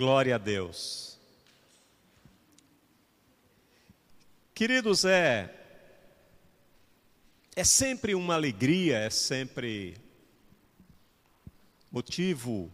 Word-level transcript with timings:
Glória 0.00 0.36
a 0.36 0.38
Deus. 0.38 1.18
Queridos, 4.54 5.04
é 5.04 5.54
é 7.54 7.62
sempre 7.64 8.14
uma 8.14 8.32
alegria, 8.32 8.96
é 8.96 9.10
sempre 9.10 9.98
motivo 11.92 12.72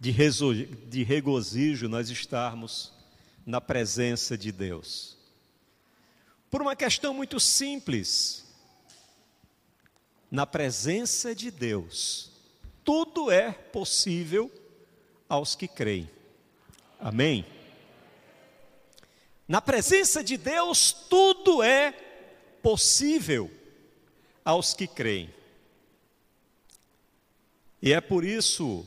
de, 0.00 0.14
de 0.64 1.02
regozijo 1.02 1.86
nós 1.86 2.08
estarmos 2.08 2.94
na 3.44 3.60
presença 3.60 4.38
de 4.38 4.50
Deus. 4.50 5.18
Por 6.50 6.62
uma 6.62 6.74
questão 6.74 7.12
muito 7.12 7.38
simples. 7.38 8.46
Na 10.30 10.46
presença 10.46 11.34
de 11.34 11.50
Deus, 11.50 12.37
tudo 12.88 13.30
é 13.30 13.52
possível 13.52 14.50
aos 15.28 15.54
que 15.54 15.68
creem. 15.68 16.10
Amém? 16.98 17.44
Na 19.46 19.60
presença 19.60 20.24
de 20.24 20.38
Deus, 20.38 20.90
tudo 20.90 21.62
é 21.62 21.92
possível 22.62 23.50
aos 24.42 24.72
que 24.72 24.86
creem. 24.86 25.28
E 27.82 27.92
é 27.92 28.00
por 28.00 28.24
isso 28.24 28.86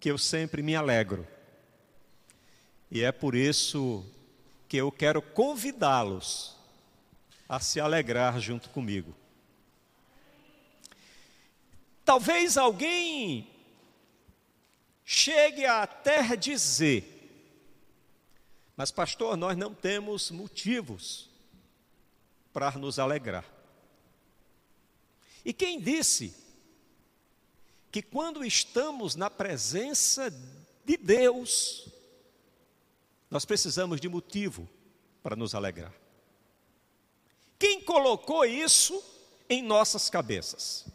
que 0.00 0.10
eu 0.10 0.18
sempre 0.18 0.64
me 0.64 0.74
alegro. 0.74 1.24
E 2.90 3.02
é 3.04 3.12
por 3.12 3.36
isso 3.36 4.04
que 4.68 4.78
eu 4.78 4.90
quero 4.90 5.22
convidá-los 5.22 6.56
a 7.48 7.60
se 7.60 7.78
alegrar 7.78 8.40
junto 8.40 8.68
comigo. 8.70 9.14
Talvez 12.04 12.56
alguém 12.58 13.50
chegue 15.04 15.64
até 15.64 16.36
dizer, 16.36 17.10
mas 18.76 18.90
pastor, 18.90 19.36
nós 19.36 19.56
não 19.56 19.72
temos 19.74 20.30
motivos 20.30 21.30
para 22.52 22.70
nos 22.72 22.98
alegrar. 22.98 23.44
E 25.44 25.52
quem 25.52 25.80
disse 25.80 26.34
que 27.92 28.02
quando 28.02 28.44
estamos 28.44 29.14
na 29.14 29.30
presença 29.30 30.32
de 30.84 30.96
Deus, 30.96 31.88
nós 33.30 33.44
precisamos 33.44 34.00
de 34.00 34.08
motivo 34.08 34.68
para 35.22 35.36
nos 35.36 35.54
alegrar. 35.54 35.92
Quem 37.58 37.80
colocou 37.80 38.44
isso 38.44 39.02
em 39.48 39.62
nossas 39.62 40.10
cabeças? 40.10 40.86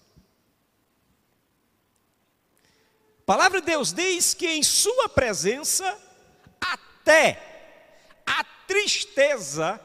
A 3.18 3.18
palavra 3.29 3.61
de 3.61 3.67
Deus 3.67 3.93
diz 3.93 4.33
que 4.33 4.47
em 4.47 4.63
Sua 4.63 5.07
presença, 5.07 5.95
até 6.59 7.39
a 8.25 8.43
tristeza 8.65 9.79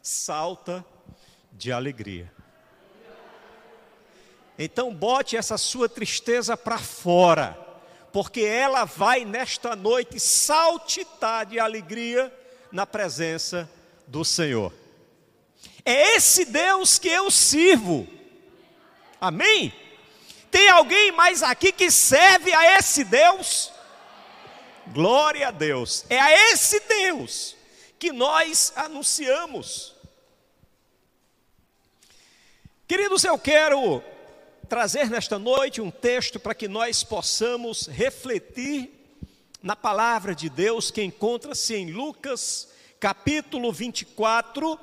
salta 0.00 0.82
de 1.52 1.70
alegria. 1.70 2.32
Então, 4.58 4.94
bote 4.94 5.36
essa 5.36 5.58
sua 5.58 5.90
tristeza 5.90 6.56
para 6.56 6.78
fora, 6.78 7.54
porque 8.14 8.40
ela 8.40 8.86
vai 8.86 9.26
nesta 9.26 9.76
noite 9.76 10.18
saltitar 10.18 11.44
de 11.44 11.58
alegria 11.58 12.32
na 12.72 12.86
presença 12.86 13.70
do 14.06 14.24
Senhor. 14.24 14.72
É 15.84 16.16
esse 16.16 16.46
Deus 16.46 16.98
que 16.98 17.08
eu 17.08 17.30
sirvo. 17.30 18.08
Amém? 19.20 19.70
Tem 20.50 20.68
alguém 20.68 21.12
mais 21.12 21.42
aqui 21.42 21.70
que 21.70 21.90
serve 21.90 22.52
a 22.52 22.78
esse 22.78 23.04
Deus? 23.04 23.72
Glória 24.88 25.48
a 25.48 25.50
Deus. 25.50 26.04
É 26.08 26.18
a 26.18 26.52
esse 26.52 26.80
Deus 26.80 27.56
que 27.98 28.10
nós 28.10 28.72
anunciamos. 28.74 29.94
Queridos, 32.88 33.22
eu 33.22 33.38
quero 33.38 34.02
trazer 34.68 35.08
nesta 35.08 35.38
noite 35.38 35.80
um 35.80 35.90
texto 35.90 36.40
para 36.40 36.54
que 36.54 36.66
nós 36.66 37.04
possamos 37.04 37.86
refletir 37.86 38.90
na 39.62 39.76
palavra 39.76 40.34
de 40.34 40.48
Deus 40.48 40.90
que 40.90 41.02
encontra-se 41.02 41.76
em 41.76 41.92
Lucas, 41.92 42.68
capítulo 42.98 43.72
24, 43.72 44.78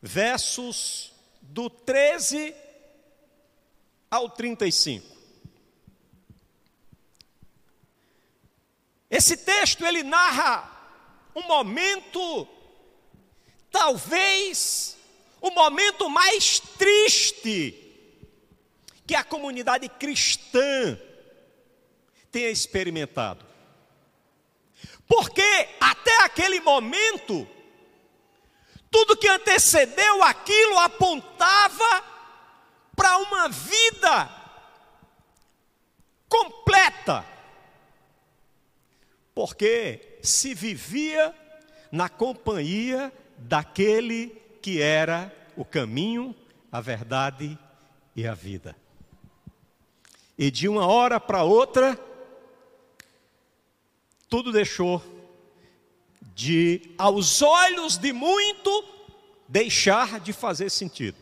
versos 0.00 1.12
do 1.42 1.68
13 1.68 2.54
ao 4.12 4.28
35. 4.28 5.06
Esse 9.08 9.38
texto 9.38 9.86
ele 9.86 10.02
narra 10.02 10.70
um 11.34 11.42
momento, 11.44 12.46
talvez 13.70 14.98
o 15.40 15.50
momento 15.50 16.10
mais 16.10 16.60
triste 16.60 17.74
que 19.06 19.14
a 19.14 19.24
comunidade 19.24 19.88
cristã 19.88 20.98
tenha 22.30 22.50
experimentado. 22.50 23.46
Porque 25.08 25.68
até 25.80 26.22
aquele 26.22 26.60
momento, 26.60 27.48
tudo 28.90 29.16
que 29.16 29.28
antecedeu 29.28 30.22
aquilo 30.22 30.78
apontava 30.80 32.11
para 32.96 33.18
uma 33.18 33.48
vida 33.48 34.30
completa. 36.28 37.24
Porque 39.34 40.18
se 40.22 40.54
vivia 40.54 41.34
na 41.90 42.08
companhia 42.08 43.12
daquele 43.38 44.28
que 44.60 44.80
era 44.80 45.34
o 45.56 45.64
caminho, 45.64 46.34
a 46.70 46.80
verdade 46.80 47.58
e 48.14 48.26
a 48.26 48.34
vida. 48.34 48.76
E 50.38 50.50
de 50.50 50.68
uma 50.68 50.86
hora 50.86 51.20
para 51.20 51.42
outra, 51.42 51.98
tudo 54.28 54.50
deixou 54.50 55.02
de, 56.34 56.94
aos 56.96 57.42
olhos 57.42 57.98
de 57.98 58.12
muito, 58.12 58.84
deixar 59.46 60.18
de 60.18 60.32
fazer 60.32 60.70
sentido. 60.70 61.21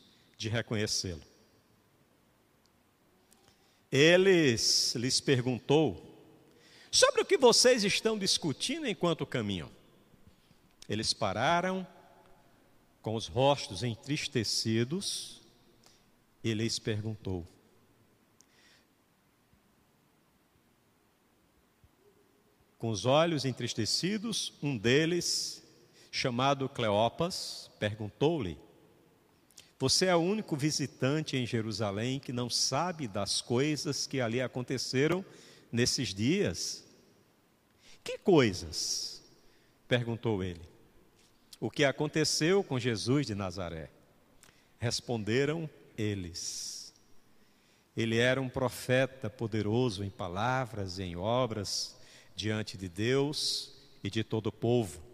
de 0.41 0.49
reconhecê-lo. 0.49 1.21
Eles 3.91 4.95
lhes 4.95 5.21
perguntou: 5.21 6.03
Sobre 6.89 7.21
o 7.21 7.25
que 7.25 7.37
vocês 7.37 7.83
estão 7.83 8.17
discutindo 8.17 8.87
enquanto 8.87 9.25
caminham? 9.25 9.69
Eles 10.89 11.13
pararam 11.13 11.87
com 13.03 13.15
os 13.15 13.27
rostos 13.27 13.83
entristecidos, 13.83 15.41
ele 16.43 16.63
lhes 16.63 16.79
perguntou: 16.79 17.47
Com 22.79 22.89
os 22.89 23.05
olhos 23.05 23.45
entristecidos, 23.45 24.53
um 24.63 24.75
deles, 24.75 25.63
chamado 26.09 26.67
Cleopas, 26.67 27.69
perguntou-lhe: 27.79 28.57
Você 29.81 30.05
é 30.05 30.15
o 30.15 30.19
único 30.19 30.55
visitante 30.55 31.35
em 31.35 31.43
Jerusalém 31.43 32.19
que 32.19 32.31
não 32.31 32.51
sabe 32.51 33.07
das 33.07 33.41
coisas 33.41 34.05
que 34.05 34.21
ali 34.21 34.39
aconteceram 34.39 35.25
nesses 35.71 36.13
dias? 36.13 36.85
Que 38.03 38.19
coisas? 38.19 39.23
perguntou 39.87 40.43
ele 40.43 40.61
o 41.59 41.71
que 41.71 41.83
aconteceu 41.83 42.63
com 42.63 42.77
Jesus 42.77 43.25
de 43.25 43.33
Nazaré? 43.33 43.89
Responderam 44.77 45.67
eles. 45.97 46.93
Ele 47.97 48.19
era 48.19 48.39
um 48.39 48.49
profeta 48.49 49.31
poderoso 49.31 50.03
em 50.03 50.11
palavras 50.11 50.99
e 50.99 51.03
em 51.05 51.15
obras 51.15 51.97
diante 52.35 52.77
de 52.77 52.87
Deus 52.87 53.73
e 54.03 54.11
de 54.11 54.23
todo 54.23 54.45
o 54.47 54.51
povo. 54.51 55.10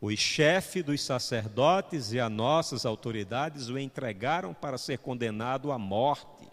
O 0.00 0.14
chefe 0.16 0.82
dos 0.82 1.02
sacerdotes 1.02 2.12
e 2.12 2.20
as 2.20 2.30
nossas 2.30 2.86
autoridades 2.86 3.68
o 3.68 3.78
entregaram 3.78 4.54
para 4.54 4.78
ser 4.78 4.98
condenado 4.98 5.72
à 5.72 5.78
morte. 5.78 6.48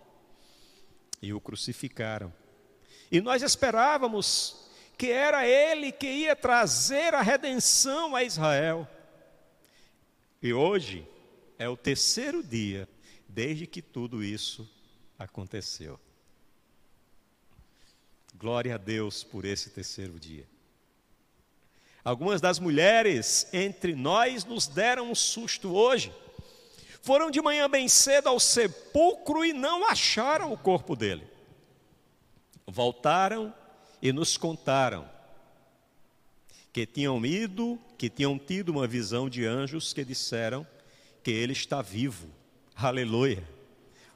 e 1.22 1.34
o 1.34 1.42
crucificaram. 1.42 2.32
E 3.12 3.20
nós 3.20 3.42
esperávamos 3.42 4.70
que 4.98 5.10
era 5.10 5.48
ele 5.48 5.92
que 5.92 6.08
ia 6.08 6.36
trazer 6.36 7.14
a 7.14 7.22
redenção 7.22 8.16
a 8.16 8.24
Israel. 8.24 8.88
E 10.42 10.54
hoje 10.54 11.08
é 11.58 11.68
o 11.68 11.76
terceiro 11.76 12.44
dia 12.44 12.88
desde 13.28 13.66
que 13.66 13.82
tudo 13.82 14.24
isso 14.24 14.70
aconteceu. 15.18 16.00
Glória 18.36 18.76
a 18.76 18.78
Deus 18.78 19.24
por 19.24 19.46
esse 19.46 19.70
terceiro 19.70 20.20
dia. 20.20 20.46
Algumas 22.06 22.40
das 22.40 22.60
mulheres 22.60 23.48
entre 23.52 23.96
nós 23.96 24.46
nos 24.46 24.68
deram 24.68 25.10
um 25.10 25.16
susto 25.16 25.74
hoje. 25.74 26.14
Foram 27.02 27.32
de 27.32 27.42
manhã 27.42 27.68
bem 27.68 27.88
cedo 27.88 28.30
ao 28.30 28.40
sepulcro 28.40 29.44
e 29.44 29.52
não 29.52 29.90
acharam 29.90 30.54
o 30.54 30.58
corpo 30.58 30.96
dele. 30.96 31.28
Voltaram 32.68 33.52
e 34.00 34.14
nos 34.14 34.38
contaram 34.38 35.10
que 36.72 36.86
tinham 36.86 37.26
ido, 37.26 37.80
que 37.98 38.08
tinham 38.08 38.38
tido 38.38 38.70
uma 38.70 38.86
visão 38.86 39.28
de 39.28 39.44
anjos 39.44 39.92
que 39.92 40.06
disseram 40.06 40.66
que 41.24 41.32
ele 41.32 41.54
está 41.54 41.82
vivo. 41.82 42.28
Aleluia. 42.76 43.44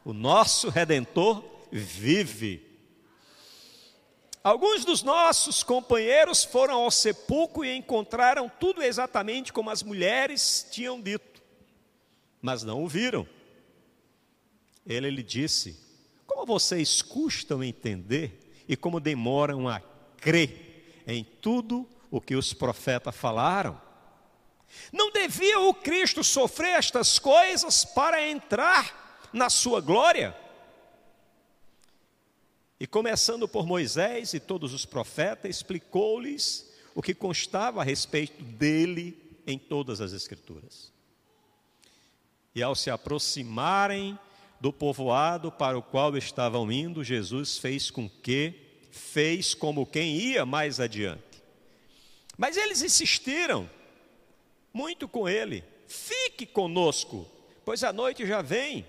O 0.05 0.13
nosso 0.13 0.69
redentor 0.69 1.43
vive. 1.71 2.68
Alguns 4.43 4.85
dos 4.85 5.03
nossos 5.03 5.63
companheiros 5.63 6.45
foram 6.45 6.75
ao 6.75 6.91
sepulcro 6.91 7.65
e 7.65 7.75
encontraram 7.75 8.49
tudo 8.59 8.81
exatamente 8.81 9.51
como 9.51 9.69
as 9.69 9.83
mulheres 9.83 10.65
tinham 10.71 11.01
dito, 11.01 11.41
mas 12.41 12.63
não 12.63 12.83
o 12.83 12.87
viram. 12.87 13.27
Ele 14.85 15.09
lhe 15.09 15.23
disse: 15.23 15.77
Como 16.25 16.45
vocês 16.45 17.01
custam 17.01 17.61
entender 17.61 18.63
e 18.67 18.77
como 18.77 19.01
demoram 19.01 19.67
a 19.67 19.81
crer 20.17 21.03
em 21.05 21.23
tudo 21.23 21.87
o 22.09 22.21
que 22.21 22.35
os 22.35 22.53
profetas 22.53 23.15
falaram? 23.15 23.79
Não 24.93 25.11
devia 25.11 25.59
o 25.59 25.73
Cristo 25.73 26.23
sofrer 26.23 26.77
estas 26.77 27.19
coisas 27.19 27.83
para 27.83 28.25
entrar 28.25 29.29
na 29.33 29.49
sua 29.49 29.81
glória? 29.81 30.35
E 32.79 32.87
começando 32.87 33.47
por 33.47 33.65
Moisés 33.65 34.33
e 34.33 34.39
todos 34.39 34.73
os 34.73 34.85
profetas, 34.85 35.57
explicou-lhes 35.57 36.71
o 36.95 37.01
que 37.01 37.13
constava 37.13 37.81
a 37.81 37.83
respeito 37.83 38.41
dele 38.41 39.17
em 39.45 39.59
todas 39.59 39.99
as 39.99 40.13
Escrituras. 40.13 40.91
E 42.55 42.63
ao 42.63 42.75
se 42.75 42.89
aproximarem 42.89 44.17
do 44.61 44.71
povoado 44.71 45.51
para 45.51 45.77
o 45.77 45.81
qual 45.81 46.15
estavam 46.17 46.71
indo, 46.71 47.03
Jesus 47.03 47.57
fez 47.57 47.91
com 47.91 48.09
que, 48.09 48.53
fez 48.91 49.53
como 49.53 49.85
quem 49.85 50.15
ia 50.17 50.45
mais 50.45 50.79
adiante. 50.79 51.43
Mas 52.37 52.57
eles 52.57 52.81
insistiram 52.81 53.69
muito 54.73 55.07
com 55.07 55.27
ele: 55.27 55.63
fique 55.87 56.45
conosco, 56.45 57.29
pois 57.65 57.83
a 57.83 57.91
noite 57.91 58.25
já 58.25 58.41
vem, 58.41 58.85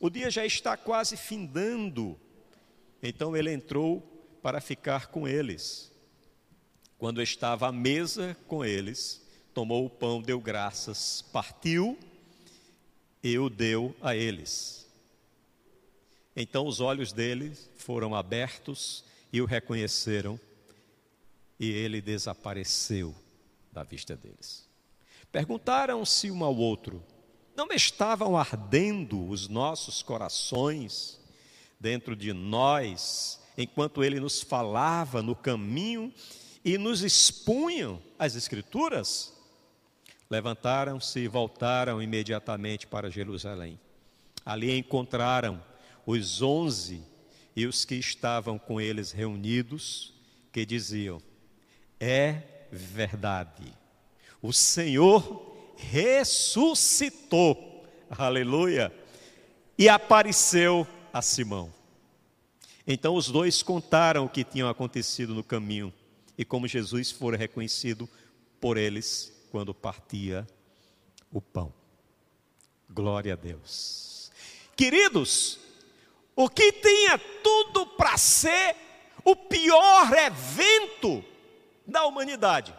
o 0.00 0.08
dia 0.08 0.30
já 0.30 0.46
está 0.46 0.76
quase 0.76 1.16
findando. 1.16 2.18
Então 3.02 3.36
ele 3.36 3.52
entrou 3.52 4.00
para 4.42 4.60
ficar 4.60 5.08
com 5.08 5.26
eles. 5.26 5.92
Quando 6.98 7.22
estava 7.22 7.68
à 7.68 7.72
mesa 7.72 8.36
com 8.46 8.64
eles, 8.64 9.22
tomou 9.54 9.86
o 9.86 9.90
pão, 9.90 10.20
deu 10.20 10.40
graças, 10.40 11.22
partiu 11.32 11.98
e 13.22 13.38
o 13.38 13.48
deu 13.48 13.94
a 14.00 14.16
eles. 14.16 14.86
Então 16.34 16.66
os 16.66 16.80
olhos 16.80 17.12
deles 17.12 17.68
foram 17.76 18.14
abertos 18.14 19.04
e 19.32 19.40
o 19.40 19.44
reconheceram, 19.44 20.38
e 21.58 21.70
ele 21.70 22.00
desapareceu 22.00 23.14
da 23.72 23.82
vista 23.82 24.16
deles. 24.16 24.68
Perguntaram-se 25.30 26.30
um 26.30 26.44
ao 26.44 26.56
outro: 26.56 27.04
Não 27.56 27.68
estavam 27.72 28.36
ardendo 28.36 29.28
os 29.28 29.48
nossos 29.48 30.02
corações 30.02 31.20
dentro 31.80 32.16
de 32.16 32.32
nós, 32.32 33.40
enquanto 33.56 34.02
ele 34.02 34.18
nos 34.20 34.40
falava 34.40 35.22
no 35.22 35.34
caminho 35.34 36.12
e 36.64 36.76
nos 36.76 37.02
expunham 37.02 38.02
as 38.18 38.34
Escrituras, 38.34 39.32
levantaram-se 40.30 41.20
e 41.20 41.28
voltaram 41.28 42.02
imediatamente 42.02 42.86
para 42.86 43.10
Jerusalém. 43.10 43.78
Ali 44.44 44.76
encontraram 44.76 45.62
os 46.04 46.42
onze 46.42 47.02
e 47.54 47.66
os 47.66 47.84
que 47.84 47.94
estavam 47.94 48.58
com 48.58 48.80
eles 48.80 49.12
reunidos, 49.12 50.14
que 50.52 50.64
diziam: 50.64 51.20
É 51.98 52.42
verdade, 52.70 53.72
o 54.40 54.52
Senhor 54.52 55.74
ressuscitou, 55.76 57.56
aleluia, 58.10 58.92
e 59.76 59.88
apareceu 59.88 60.86
a 61.18 61.22
Simão. 61.22 61.74
Então 62.86 63.16
os 63.16 63.28
dois 63.28 63.60
contaram 63.60 64.24
o 64.24 64.28
que 64.28 64.44
tinha 64.44 64.70
acontecido 64.70 65.34
no 65.34 65.42
caminho 65.42 65.92
e 66.36 66.44
como 66.44 66.68
Jesus 66.68 67.10
fora 67.10 67.36
reconhecido 67.36 68.08
por 68.60 68.76
eles 68.76 69.32
quando 69.50 69.74
partia 69.74 70.46
o 71.32 71.40
pão. 71.40 71.74
Glória 72.88 73.32
a 73.32 73.36
Deus. 73.36 74.30
Queridos, 74.76 75.58
o 76.36 76.48
que 76.48 76.72
tinha 76.72 77.18
tudo 77.18 77.84
para 77.84 78.16
ser 78.16 78.76
o 79.24 79.34
pior 79.34 80.12
evento 80.12 81.24
da 81.84 82.06
humanidade 82.06 82.72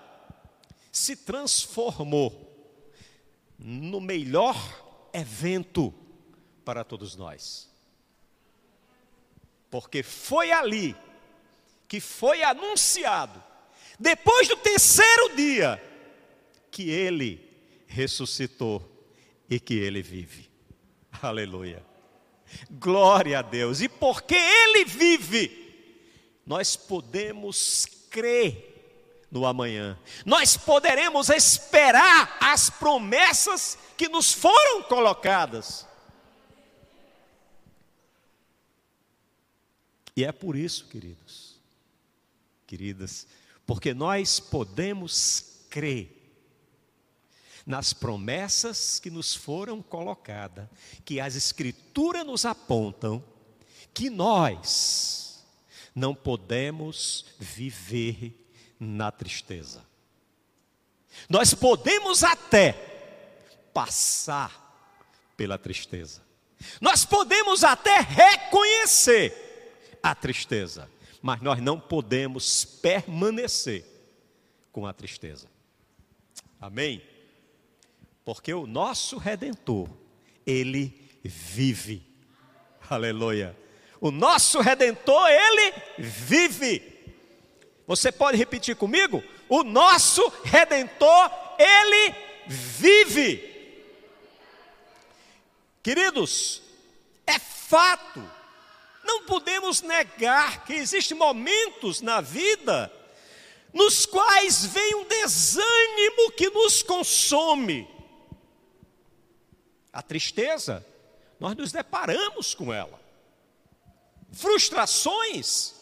se 0.91 1.15
transformou 1.17 2.47
no 3.59 3.99
melhor 3.99 4.55
evento 5.13 5.93
para 6.63 6.85
todos 6.85 7.17
nós 7.17 7.68
porque 9.69 10.03
foi 10.03 10.51
ali 10.51 10.95
que 11.87 11.99
foi 11.99 12.43
anunciado, 12.43 13.43
depois 13.99 14.47
do 14.47 14.55
terceiro 14.57 15.35
dia, 15.35 15.81
que 16.71 16.89
ele 16.89 17.49
ressuscitou 17.87 18.87
e 19.49 19.59
que 19.59 19.73
ele 19.73 20.01
vive. 20.01 20.49
Aleluia. 21.21 21.83
Glória 22.69 23.39
a 23.39 23.41
Deus. 23.41 23.81
E 23.81 23.89
porque 23.89 24.35
ele 24.35 24.85
vive, 24.85 26.39
nós 26.45 26.75
podemos 26.75 27.85
crer 28.09 29.25
no 29.31 29.45
amanhã. 29.45 29.97
Nós 30.25 30.55
poderemos 30.55 31.29
esperar 31.29 32.37
as 32.39 32.69
promessas 32.69 33.77
que 33.97 34.07
nos 34.07 34.31
foram 34.31 34.83
colocadas. 34.83 35.87
E 40.15 40.23
é 40.23 40.31
por 40.31 40.55
isso, 40.55 40.85
queridos, 40.87 41.55
queridas, 42.65 43.27
porque 43.65 43.93
nós 43.93 44.39
podemos 44.39 45.65
crer 45.69 46.15
nas 47.65 47.93
promessas 47.93 48.99
que 48.99 49.11
nos 49.11 49.35
foram 49.35 49.81
colocadas, 49.81 50.67
que 51.05 51.19
as 51.19 51.35
Escrituras 51.35 52.25
nos 52.25 52.45
apontam, 52.45 53.23
que 53.93 54.09
nós 54.09 55.45
não 55.93 56.15
podemos 56.15 57.25
viver 57.37 58.35
na 58.79 59.11
tristeza. 59.11 59.85
Nós 61.29 61.53
podemos 61.53 62.23
até 62.23 62.71
passar 63.73 64.69
pela 65.35 65.57
tristeza. 65.57 66.21
Nós 66.81 67.05
podemos 67.05 67.63
até 67.63 67.99
reconhecer 67.99 69.48
a 70.01 70.15
tristeza, 70.15 70.89
mas 71.21 71.41
nós 71.41 71.61
não 71.61 71.79
podemos 71.79 72.63
permanecer 72.65 73.85
com 74.71 74.85
a 74.85 74.93
tristeza. 74.93 75.47
Amém? 76.59 77.01
Porque 78.23 78.53
o 78.53 78.67
nosso 78.67 79.17
redentor, 79.17 79.89
ele 80.45 80.93
vive. 81.23 82.03
Aleluia. 82.89 83.57
O 83.99 84.11
nosso 84.11 84.61
redentor, 84.61 85.27
ele 85.29 85.73
vive. 85.97 86.99
Você 87.87 88.11
pode 88.11 88.37
repetir 88.37 88.75
comigo? 88.75 89.23
O 89.47 89.63
nosso 89.63 90.21
redentor, 90.43 91.31
ele 91.57 92.15
vive. 92.47 93.49
Queridos, 95.81 96.61
é 97.25 97.39
fato 97.39 98.38
não 99.09 99.23
podemos 99.23 99.81
negar 99.81 100.65
que 100.65 100.73
existem 100.73 101.17
momentos 101.17 101.99
na 101.99 102.21
vida 102.21 102.93
nos 103.73 104.05
quais 104.05 104.65
vem 104.65 104.95
um 104.95 105.05
desânimo 105.05 106.31
que 106.33 106.47
nos 106.51 106.83
consome. 106.83 107.87
A 109.91 110.03
tristeza, 110.03 110.85
nós 111.39 111.55
nos 111.55 111.71
deparamos 111.71 112.53
com 112.53 112.71
ela. 112.71 112.99
frustrações. 114.31 115.73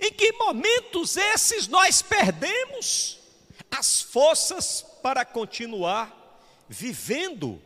Em 0.00 0.10
que 0.10 0.32
momentos 0.32 1.18
esses 1.18 1.68
nós 1.68 2.00
perdemos 2.00 3.18
as 3.70 4.00
forças 4.00 4.82
para 5.02 5.26
continuar 5.26 6.40
vivendo 6.66 7.62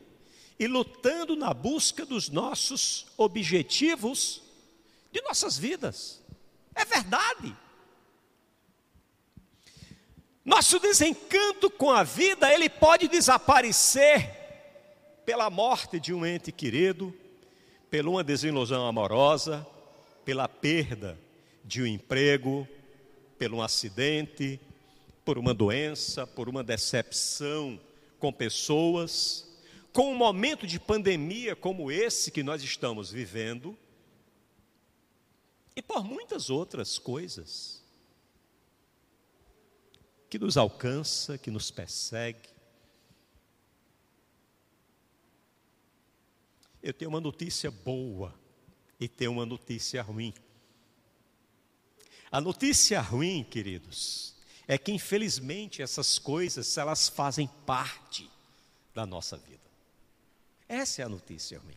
e 0.61 0.67
lutando 0.67 1.35
na 1.35 1.55
busca 1.55 2.05
dos 2.05 2.29
nossos 2.29 3.07
objetivos 3.17 4.43
de 5.11 5.23
nossas 5.23 5.57
vidas? 5.57 6.21
É 6.75 6.85
verdade. 6.85 7.57
Nosso 10.45 10.79
desencanto 10.79 11.71
com 11.71 11.91
a 11.91 12.03
vida, 12.03 12.53
ele 12.53 12.69
pode 12.69 13.09
desaparecer 13.09 14.37
pela 15.25 15.49
morte 15.49 15.99
de 15.99 16.13
um 16.13 16.27
ente 16.27 16.53
querido, 16.53 17.15
pela 17.89 18.11
uma 18.11 18.23
desilusão 18.23 18.87
amorosa, 18.87 19.67
pela 20.27 20.47
perda 20.47 21.19
de 21.65 21.81
um 21.81 21.87
emprego, 21.87 22.69
por 23.39 23.55
um 23.55 23.63
acidente, 23.63 24.61
por 25.25 25.39
uma 25.39 25.55
doença, 25.55 26.27
por 26.27 26.51
uma 26.51 26.63
decepção 26.63 27.81
com 28.19 28.31
pessoas, 28.31 29.50
com 29.93 30.13
um 30.13 30.17
momento 30.17 30.67
de 30.67 30.79
pandemia 30.79 31.57
como 31.57 31.91
esse 31.91 32.31
que 32.31 32.43
nós 32.43 32.63
estamos 32.63 33.11
vivendo, 33.11 33.77
e 35.75 35.83
por 35.83 36.05
muitas 36.05 36.51
outras 36.51 36.99
coisas 36.99 37.83
que 40.29 40.39
nos 40.39 40.57
alcança, 40.57 41.39
que 41.39 41.51
nos 41.51 41.71
persegue. 41.71 42.49
Eu 46.83 46.95
tenho 46.95 47.11
uma 47.11 47.21
notícia 47.21 47.71
boa 47.71 48.39
e 48.99 49.09
tenho 49.09 49.33
uma 49.33 49.47
notícia 49.47 50.03
ruim. 50.03 50.33
A 52.31 52.41
notícia 52.41 53.01
ruim, 53.01 53.43
queridos, 53.43 54.37
é 54.69 54.79
que 54.79 54.93
infelizmente 54.93 55.83
essas 55.83 56.19
coisas 56.19 56.79
elas 56.79 57.09
fazem 57.09 57.49
parte 57.67 58.31
da 58.95 59.05
nossa 59.05 59.37
vida. 59.37 59.70
Essa 60.71 61.03
é 61.03 61.05
a 61.05 61.09
notícia 61.09 61.59
ruim. 61.59 61.77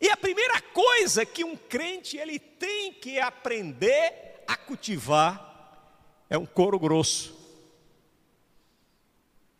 E 0.00 0.08
a 0.08 0.16
primeira 0.16 0.58
coisa 0.62 1.26
que 1.26 1.44
um 1.44 1.54
crente 1.54 2.16
ele 2.16 2.38
tem 2.38 2.94
que 2.94 3.20
aprender 3.20 4.42
a 4.46 4.56
cultivar 4.56 5.86
é 6.30 6.38
um 6.38 6.46
couro 6.46 6.78
grosso. 6.78 7.38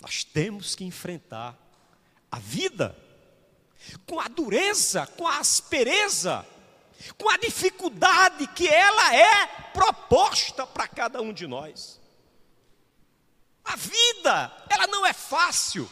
Nós 0.00 0.25
temos 0.25 0.75
que 0.75 0.87
enfrentar 0.87 1.54
a 2.30 2.38
vida 2.38 2.96
com 4.06 4.18
a 4.18 4.26
dureza, 4.26 5.06
com 5.08 5.28
a 5.28 5.37
aspereza, 5.37 6.46
com 7.18 7.28
a 7.28 7.37
dificuldade 7.37 8.46
que 8.46 8.66
ela 8.66 9.14
é 9.14 9.46
proposta 9.75 10.66
para 10.66 10.88
cada 10.88 11.20
um 11.20 11.30
de 11.30 11.46
nós. 11.46 12.00
A 13.62 13.76
vida, 13.76 14.64
ela 14.70 14.87
não 14.87 15.04
é 15.04 15.12
fácil. 15.12 15.90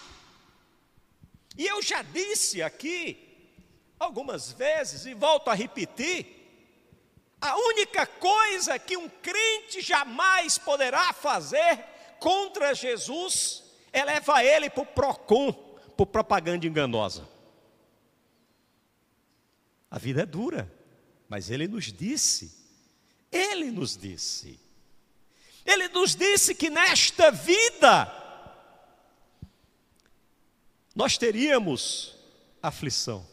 E 1.56 1.66
eu 1.66 1.82
já 1.82 2.02
disse 2.02 2.62
aqui 2.62 3.28
algumas 3.98 4.52
vezes 4.52 5.04
e 5.04 5.14
volto 5.14 5.48
a 5.48 5.54
repetir, 5.54 6.40
a 7.40 7.56
única 7.56 8.06
coisa 8.06 8.78
que 8.78 8.96
um 8.96 9.08
crente 9.08 9.80
jamais 9.80 10.58
poderá 10.58 11.12
fazer 11.12 11.84
contra 12.18 12.74
Jesus 12.74 13.64
é 13.92 14.04
levar 14.04 14.44
ele 14.44 14.68
para 14.68 14.82
o 14.82 14.86
PROCON, 14.86 15.52
por 15.96 16.06
propaganda 16.06 16.66
enganosa. 16.66 17.28
A 19.90 19.98
vida 19.98 20.22
é 20.22 20.26
dura, 20.26 20.70
mas 21.28 21.50
ele 21.50 21.66
nos 21.66 21.92
disse, 21.92 22.54
ele 23.32 23.70
nos 23.70 23.96
disse, 23.96 24.60
ele 25.64 25.88
nos 25.88 26.14
disse 26.14 26.54
que 26.54 26.70
nesta 26.70 27.30
vida 27.30 28.19
nós 31.00 31.16
teríamos 31.16 32.14
aflição, 32.62 33.26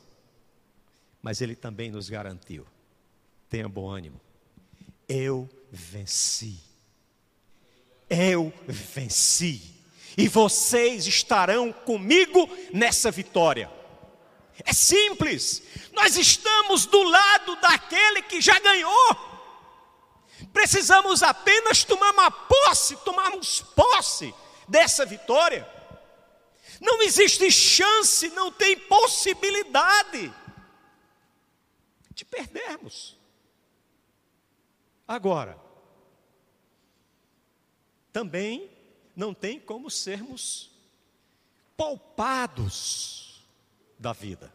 mas 1.22 1.42
ele 1.42 1.54
também 1.54 1.92
nos 1.92 2.10
garantiu 2.10 2.66
Tenha 3.50 3.68
bom 3.68 3.90
ânimo. 3.90 4.22
Eu 5.06 5.50
venci. 5.70 6.62
Eu 8.10 8.54
venci. 8.66 9.62
E 10.18 10.30
vocês 10.30 11.08
estarão 11.08 11.74
comigo 11.74 12.50
nessa 12.74 13.12
vitória. 13.12 13.70
É 14.64 14.72
simples. 14.72 15.62
Nós 15.92 16.16
estamos 16.16 16.86
do 16.86 17.04
lado 17.04 17.58
daquele 17.58 18.22
que 18.22 18.40
já 18.40 18.58
ganhou. 18.60 19.18
Precisamos 20.54 21.22
apenas 21.22 21.84
tomar 21.84 22.12
uma 22.12 22.32
posse, 22.32 22.96
tomarmos 23.04 23.62
posse 23.76 24.34
dessa 24.70 25.06
vitória. 25.06 25.77
Não 26.82 27.02
existe 27.02 27.50
chance, 27.52 28.30
não 28.30 28.52
tem 28.52 28.78
possibilidade 28.78 30.34
de 32.14 32.26
perdermos. 32.26 33.18
Agora, 35.08 35.58
também 38.12 38.70
não 39.16 39.34
tem 39.34 39.60
como 39.60 39.90
sermos 39.90 40.72
poupados 41.76 43.46
da 43.98 44.12
vida. 44.14 44.52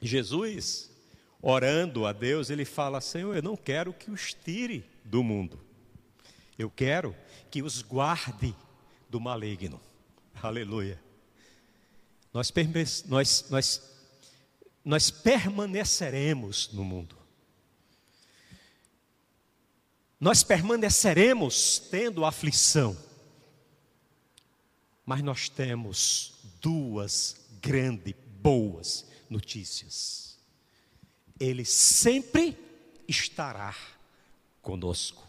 Jesus, 0.00 0.90
orando 1.40 2.06
a 2.06 2.12
Deus, 2.12 2.50
ele 2.50 2.64
fala: 2.64 3.00
Senhor, 3.00 3.34
eu 3.34 3.42
não 3.42 3.56
quero 3.56 3.92
que 3.92 4.10
os 4.10 4.34
tire 4.34 4.84
do 5.04 5.22
mundo, 5.22 5.58
eu 6.58 6.70
quero 6.70 7.16
que 7.50 7.62
os 7.62 7.82
guarde 7.82 8.54
do 9.14 9.20
maligno. 9.20 9.80
Aleluia. 10.42 11.00
Nós, 12.32 12.52
nós, 13.06 13.48
nós, 13.48 13.82
nós 14.84 15.10
permaneceremos 15.10 16.72
no 16.72 16.84
mundo 16.84 17.24
nós 20.18 20.42
permaneceremos 20.42 21.78
tendo 21.78 22.24
aflição. 22.24 22.96
Mas 25.04 25.22
nós 25.22 25.50
temos 25.50 26.32
duas 26.62 27.46
grandes, 27.60 28.14
boas 28.40 29.06
notícias. 29.28 30.38
Ele 31.38 31.62
sempre 31.62 32.56
estará 33.06 33.76
conosco. 34.62 35.28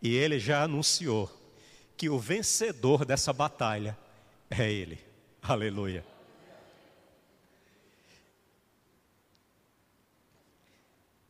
E 0.00 0.14
ele 0.14 0.38
já 0.38 0.62
anunciou 0.62 1.37
que 1.98 2.08
o 2.08 2.16
vencedor 2.16 3.04
dessa 3.04 3.32
batalha 3.32 3.98
é 4.48 4.70
ele. 4.70 5.04
Aleluia. 5.42 6.06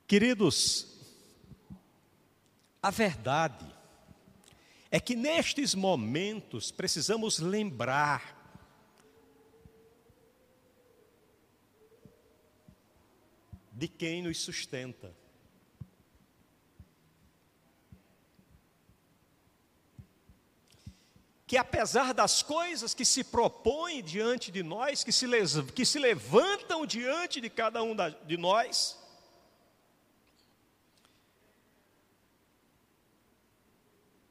Queridos, 0.06 0.86
a 2.82 2.90
verdade 2.90 3.66
é 4.90 5.00
que 5.00 5.16
nestes 5.16 5.74
momentos 5.74 6.70
precisamos 6.70 7.38
lembrar 7.38 8.36
de 13.72 13.88
quem 13.88 14.22
nos 14.22 14.38
sustenta. 14.38 15.17
Que 21.48 21.56
apesar 21.56 22.14
das 22.14 22.42
coisas 22.42 22.94
que 22.94 23.04
se 23.04 23.24
propõem 23.24 24.02
diante 24.02 24.52
de 24.52 24.62
nós, 24.62 25.02
que 25.02 25.10
se, 25.10 25.26
que 25.74 25.84
se 25.84 25.98
levantam 25.98 26.86
diante 26.86 27.40
de 27.40 27.50
cada 27.50 27.82
um 27.82 27.96
de 28.24 28.36
nós, 28.36 28.96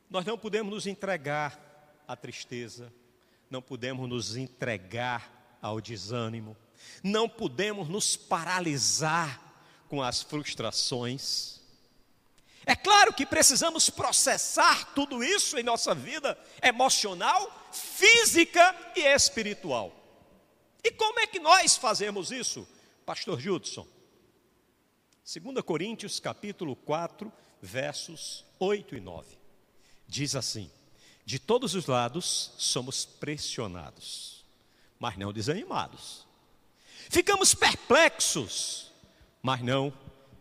Nós 0.10 0.26
não 0.26 0.38
podemos 0.38 0.74
nos 0.74 0.88
entregar 0.88 1.60
à 2.08 2.16
tristeza, 2.16 2.94
não 3.50 3.62
podemos 3.62 4.08
nos 4.08 4.38
entregar 4.38 5.58
ao 5.62 5.82
desânimo, 5.82 6.56
não 7.04 7.28
podemos 7.28 7.90
nos 7.90 8.16
paralisar 8.16 9.42
com 9.90 10.02
as 10.02 10.22
frustrações. 10.22 11.57
É 12.68 12.76
claro 12.76 13.12
que 13.14 13.26
precisamos 13.26 13.90
processar 13.90 14.94
tudo 14.94 15.24
isso 15.24 15.58
em 15.58 15.64
nossa 15.64 15.96
vida 15.96 16.38
emocional, 16.62 17.70
física 17.72 18.76
e 18.96 19.02
espiritual. 19.02 19.92
E 20.84 20.92
como 20.92 21.20
é 21.20 21.26
que 21.26 21.40
nós 21.40 21.76
fazemos 21.76 22.30
isso, 22.30 22.68
Pastor 23.06 23.40
Judson? 23.40 23.88
2 25.26 25.62
Coríntios 25.66 26.20
capítulo 26.20 26.76
4, 26.76 27.32
versos 27.62 28.46
8 28.60 28.96
e 28.96 29.00
9 29.00 29.38
diz 30.08 30.36
assim: 30.36 30.72
De 31.26 31.38
todos 31.38 31.76
os 31.76 31.86
lados 31.86 32.54
somos 32.58 33.06
pressionados, 33.06 34.46
mas 34.98 35.18
não 35.18 35.34
desanimados. 35.34 36.26
Ficamos 37.10 37.54
perplexos, 37.54 38.92
mas 39.42 39.62
não 39.62 39.94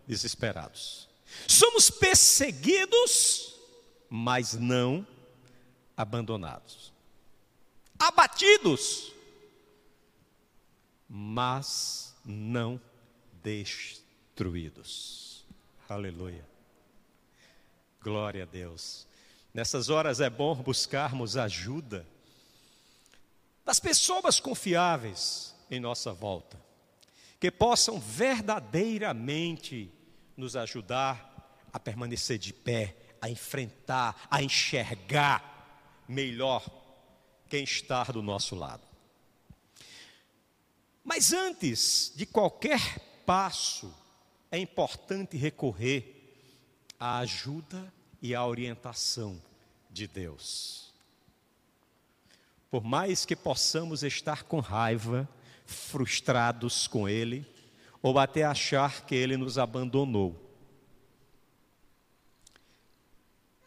desesperados. 0.06 1.05
Somos 1.46 1.90
perseguidos, 1.90 3.54
mas 4.08 4.54
não 4.54 5.06
abandonados. 5.96 6.92
Abatidos, 7.98 9.12
mas 11.08 12.14
não 12.24 12.80
destruídos. 13.42 15.44
Aleluia. 15.88 16.44
Glória 18.02 18.42
a 18.42 18.46
Deus. 18.46 19.06
Nessas 19.54 19.88
horas 19.88 20.20
é 20.20 20.28
bom 20.28 20.54
buscarmos 20.54 21.36
ajuda 21.36 22.06
das 23.64 23.80
pessoas 23.80 24.38
confiáveis 24.38 25.54
em 25.70 25.80
nossa 25.80 26.12
volta, 26.12 26.60
que 27.40 27.50
possam 27.50 27.98
verdadeiramente 27.98 29.90
nos 30.36 30.56
ajudar 30.56 31.34
a 31.72 31.78
permanecer 31.78 32.38
de 32.38 32.52
pé, 32.52 32.96
a 33.20 33.28
enfrentar, 33.28 34.26
a 34.30 34.42
enxergar 34.42 36.04
melhor 36.08 36.64
quem 37.48 37.64
está 37.64 38.04
do 38.04 38.22
nosso 38.22 38.54
lado. 38.54 38.82
Mas 41.04 41.32
antes 41.32 42.12
de 42.16 42.26
qualquer 42.26 42.80
passo, 43.24 43.94
é 44.50 44.58
importante 44.58 45.36
recorrer 45.36 46.12
à 46.98 47.18
ajuda 47.18 47.92
e 48.20 48.34
à 48.34 48.44
orientação 48.44 49.40
de 49.90 50.06
Deus. 50.06 50.92
Por 52.70 52.82
mais 52.82 53.24
que 53.24 53.36
possamos 53.36 54.02
estar 54.02 54.42
com 54.42 54.60
raiva, 54.60 55.28
frustrados 55.64 56.86
com 56.86 57.08
Ele, 57.08 57.46
ou 58.06 58.20
até 58.20 58.44
achar 58.44 59.04
que 59.04 59.16
Ele 59.16 59.36
nos 59.36 59.58
abandonou. 59.58 60.40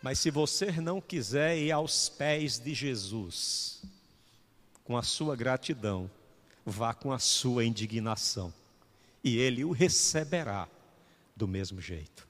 Mas 0.01 0.17
se 0.19 0.31
você 0.31 0.71
não 0.71 1.01
quiser 1.01 1.57
ir 1.57 1.73
aos 1.73 2.07
pés 2.07 2.57
de 2.57 2.73
Jesus, 2.73 3.83
com 4.85 4.95
a 4.95 5.03
sua 5.03 5.35
gratidão, 5.35 6.09
vá 6.65 6.93
com 6.93 7.11
a 7.11 7.19
sua 7.19 7.65
indignação, 7.65 8.53
e 9.21 9.37
ele 9.37 9.65
o 9.65 9.73
receberá 9.73 10.69
do 11.35 11.45
mesmo 11.45 11.81
jeito. 11.81 12.25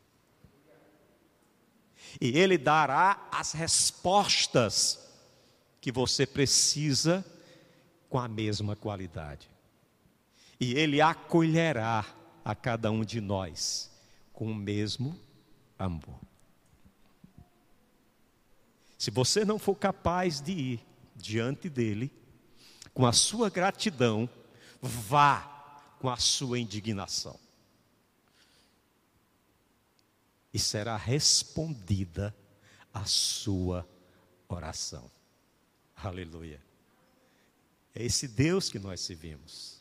E 2.20 2.36
ele 2.36 2.58
dará 2.58 3.30
as 3.32 3.52
respostas 3.52 5.08
que 5.80 5.92
você 5.92 6.26
precisa 6.26 7.24
com 8.10 8.18
a 8.18 8.28
mesma 8.28 8.76
qualidade. 8.76 9.48
E 10.60 10.74
ele 10.74 11.02
acolherá 11.02 12.06
a 12.44 12.54
cada 12.54 12.92
um 12.92 13.04
de 13.04 13.22
nós 13.22 13.90
com 14.34 14.52
o 14.52 14.56
mesmo 14.56 15.20
amor. 15.78 16.20
Se 18.98 19.10
você 19.10 19.46
não 19.46 19.58
for 19.58 19.76
capaz 19.76 20.42
de 20.42 20.52
ir 20.52 20.86
diante 21.16 21.70
dele, 21.70 22.12
com 22.94 23.06
a 23.06 23.14
sua 23.14 23.50
gratidão, 23.50 24.30
vá 24.82 25.42
com 26.00 26.10
a 26.10 26.18
sua 26.18 26.60
indignação. 26.60 27.40
E 30.54 30.60
será 30.60 30.98
respondida 30.98 32.36
a 32.94 33.06
sua 33.06 33.88
oração. 34.50 35.10
Aleluia. 35.96 36.62
É 37.94 38.04
esse 38.04 38.28
Deus 38.28 38.70
que 38.70 38.80
nós 38.80 39.00
servimos. 39.02 39.79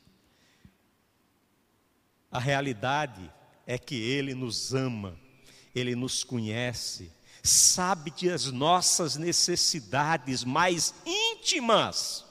A 2.30 2.38
realidade 2.38 3.30
é 3.66 3.78
que 3.78 3.94
Ele 3.94 4.34
nos 4.34 4.74
ama, 4.74 5.18
Ele 5.74 5.94
nos 5.94 6.24
conhece, 6.24 7.10
sabe 7.42 8.10
das 8.10 8.50
nossas 8.50 9.16
necessidades 9.16 10.44
mais 10.44 10.94
íntimas 11.06 12.24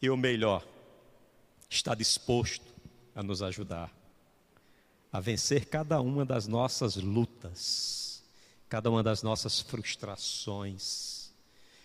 e 0.00 0.08
o 0.10 0.16
melhor, 0.16 0.66
está 1.68 1.94
disposto 1.94 2.72
a 3.14 3.22
nos 3.22 3.42
ajudar 3.42 3.92
a 5.12 5.20
vencer 5.20 5.66
cada 5.66 6.00
uma 6.00 6.24
das 6.24 6.48
nossas 6.48 6.96
lutas, 6.96 8.22
cada 8.66 8.90
uma 8.90 9.02
das 9.02 9.22
nossas 9.22 9.60
frustrações, 9.60 11.30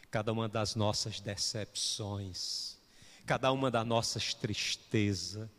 cada 0.10 0.32
uma 0.32 0.48
das 0.48 0.76
nossas 0.76 1.20
decepções, 1.20 2.78
cada 3.26 3.52
uma 3.52 3.70
das 3.70 3.86
nossas 3.86 4.34
tristezas, 4.34 5.50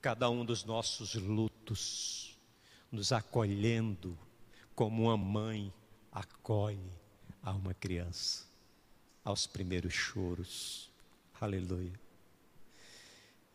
cada 0.00 0.30
um 0.30 0.44
dos 0.44 0.64
nossos 0.64 1.14
lutos, 1.14 2.36
nos 2.90 3.12
acolhendo 3.12 4.18
como 4.74 5.04
uma 5.04 5.16
mãe 5.16 5.72
acolhe 6.12 6.92
a 7.42 7.52
uma 7.52 7.74
criança 7.74 8.46
aos 9.24 9.46
primeiros 9.46 9.92
choros. 9.92 10.90
Aleluia. 11.40 11.98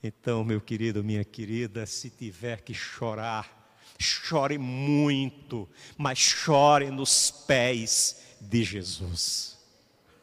Então, 0.03 0.43
meu 0.43 0.59
querido, 0.59 1.03
minha 1.03 1.23
querida, 1.23 1.85
se 1.85 2.09
tiver 2.09 2.61
que 2.61 2.73
chorar, 2.73 3.77
chore 3.97 4.57
muito, 4.57 5.67
mas 5.97 6.19
chore 6.19 6.91
nos 6.91 7.31
pés 7.31 8.21
de 8.41 8.63
Jesus. 8.63 9.57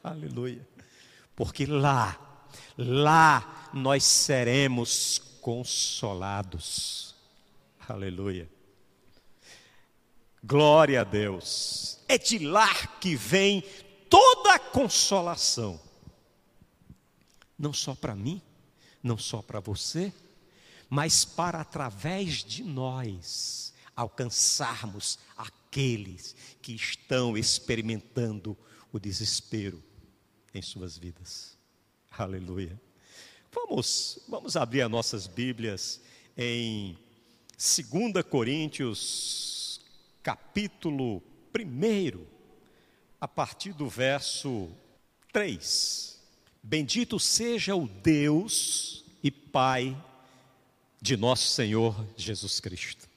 Aleluia. 0.04 0.66
Porque 1.34 1.64
lá, 1.64 2.46
lá 2.76 3.70
nós 3.72 4.04
seremos 4.04 5.29
consolados. 5.40 7.14
Aleluia. 7.88 8.50
Glória 10.42 11.00
a 11.00 11.04
Deus. 11.04 11.98
É 12.08 12.16
de 12.16 12.38
lá 12.38 12.72
que 12.98 13.14
vem 13.14 13.62
toda 14.08 14.54
a 14.54 14.58
consolação. 14.58 15.80
Não 17.58 17.72
só 17.72 17.94
para 17.94 18.14
mim, 18.14 18.40
não 19.02 19.18
só 19.18 19.42
para 19.42 19.60
você, 19.60 20.12
mas 20.88 21.24
para 21.24 21.60
através 21.60 22.42
de 22.42 22.62
nós 22.62 23.72
alcançarmos 23.94 25.18
aqueles 25.36 26.34
que 26.62 26.72
estão 26.72 27.36
experimentando 27.36 28.56
o 28.92 28.98
desespero 28.98 29.82
em 30.54 30.62
suas 30.62 30.96
vidas. 30.96 31.56
Aleluia. 32.10 32.80
Vamos, 33.52 34.20
vamos 34.28 34.56
abrir 34.56 34.82
as 34.82 34.90
nossas 34.90 35.26
Bíblias 35.26 36.00
em 36.36 36.96
2 37.58 38.24
Coríntios, 38.24 39.80
capítulo 40.22 41.20
1, 41.52 42.24
a 43.20 43.26
partir 43.26 43.72
do 43.72 43.88
verso 43.88 44.70
3. 45.32 46.20
Bendito 46.62 47.18
seja 47.18 47.74
o 47.74 47.88
Deus 47.88 49.04
e 49.20 49.32
Pai 49.32 50.00
de 51.02 51.16
nosso 51.16 51.48
Senhor 51.48 52.06
Jesus 52.16 52.60
Cristo, 52.60 53.08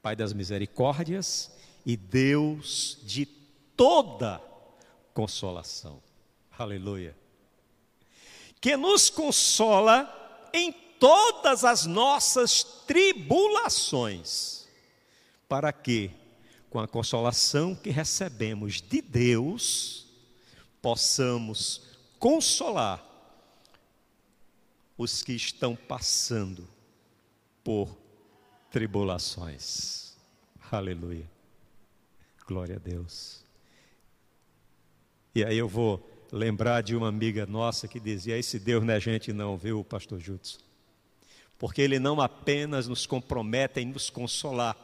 Pai 0.00 0.16
das 0.16 0.32
misericórdias 0.32 1.52
e 1.84 1.98
Deus 1.98 2.98
de 3.02 3.26
toda 3.76 4.40
consolação. 5.12 6.02
Aleluia. 6.58 7.25
Que 8.60 8.76
nos 8.76 9.10
consola 9.10 10.12
em 10.52 10.72
todas 10.98 11.64
as 11.64 11.86
nossas 11.86 12.62
tribulações, 12.86 14.66
para 15.48 15.72
que, 15.72 16.10
com 16.70 16.80
a 16.80 16.88
consolação 16.88 17.74
que 17.74 17.90
recebemos 17.90 18.80
de 18.80 19.00
Deus, 19.00 20.06
possamos 20.80 21.82
consolar 22.18 23.04
os 24.96 25.22
que 25.22 25.32
estão 25.32 25.76
passando 25.76 26.66
por 27.62 27.96
tribulações. 28.70 30.16
Aleluia. 30.70 31.30
Glória 32.46 32.76
a 32.76 32.78
Deus. 32.78 33.44
E 35.34 35.44
aí 35.44 35.58
eu 35.58 35.68
vou 35.68 36.15
lembrar 36.32 36.82
de 36.82 36.96
uma 36.96 37.08
amiga 37.08 37.46
nossa 37.46 37.88
que 37.88 38.00
dizia: 38.00 38.38
Esse 38.38 38.58
Deus 38.58 38.84
não 38.84 38.94
é 38.94 39.00
gente, 39.00 39.32
não, 39.32 39.56
viu, 39.56 39.84
Pastor 39.84 40.18
Judson? 40.20 40.58
Porque 41.58 41.80
Ele 41.80 41.98
não 41.98 42.20
apenas 42.20 42.86
nos 42.86 43.06
compromete 43.06 43.80
em 43.80 43.86
nos 43.86 44.10
consolar, 44.10 44.76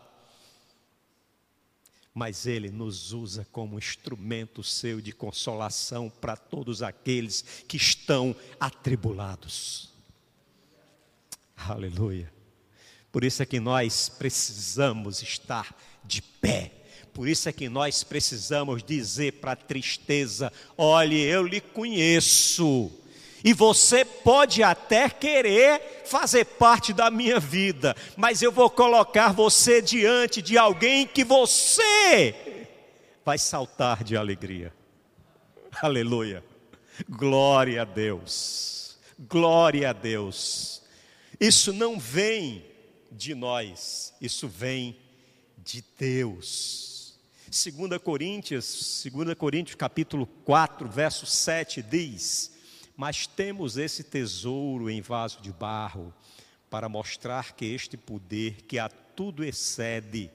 mas 2.14 2.46
Ele 2.46 2.70
nos 2.70 3.12
usa 3.12 3.46
como 3.52 3.78
instrumento 3.78 4.62
seu 4.62 5.00
de 5.00 5.12
consolação 5.12 6.10
para 6.20 6.36
todos 6.36 6.82
aqueles 6.82 7.42
que 7.68 7.76
estão 7.76 8.34
atribulados. 8.58 9.90
Aleluia. 11.56 12.32
Por 13.10 13.24
isso 13.24 13.42
é 13.42 13.46
que 13.46 13.60
nós 13.60 14.08
precisamos 14.08 15.22
estar 15.22 15.76
de 16.04 16.22
pé. 16.22 16.81
Por 17.12 17.28
isso 17.28 17.48
é 17.48 17.52
que 17.52 17.68
nós 17.68 18.02
precisamos 18.02 18.82
dizer 18.82 19.32
para 19.34 19.52
a 19.52 19.56
tristeza: 19.56 20.52
olhe, 20.76 21.20
eu 21.20 21.46
lhe 21.46 21.60
conheço 21.60 22.90
E 23.44 23.52
você 23.52 24.04
pode 24.04 24.62
até 24.62 25.10
querer 25.10 26.02
fazer 26.06 26.44
parte 26.44 26.92
da 26.92 27.10
minha 27.10 27.38
vida, 27.38 27.94
mas 28.16 28.40
eu 28.40 28.50
vou 28.50 28.70
colocar 28.70 29.32
você 29.32 29.82
diante 29.82 30.40
de 30.40 30.56
alguém 30.56 31.06
que 31.06 31.24
você 31.24 32.66
vai 33.24 33.36
saltar 33.36 34.02
de 34.02 34.16
alegria. 34.16 34.72
Aleluia. 35.82 36.42
Glória 37.08 37.82
a 37.82 37.84
Deus. 37.84 38.98
Glória 39.18 39.90
a 39.90 39.92
Deus. 39.92 40.82
Isso 41.38 41.72
não 41.72 41.98
vem 41.98 42.64
de 43.10 43.34
nós, 43.34 44.14
isso 44.20 44.48
vem 44.48 44.96
de 45.58 45.84
Deus. 45.98 46.91
2 47.52 47.98
Coríntios, 48.02 49.04
2 49.12 49.34
Coríntios 49.34 49.74
capítulo 49.74 50.26
4, 50.26 50.88
verso 50.88 51.26
7 51.26 51.82
diz: 51.82 52.50
"Mas 52.96 53.26
temos 53.26 53.76
esse 53.76 54.02
tesouro 54.02 54.88
em 54.88 55.02
vaso 55.02 55.42
de 55.42 55.52
barro, 55.52 56.14
para 56.70 56.88
mostrar 56.88 57.52
que 57.52 57.66
este 57.66 57.94
poder 57.98 58.62
que 58.62 58.78
a 58.78 58.88
tudo 58.88 59.44
excede 59.44 60.30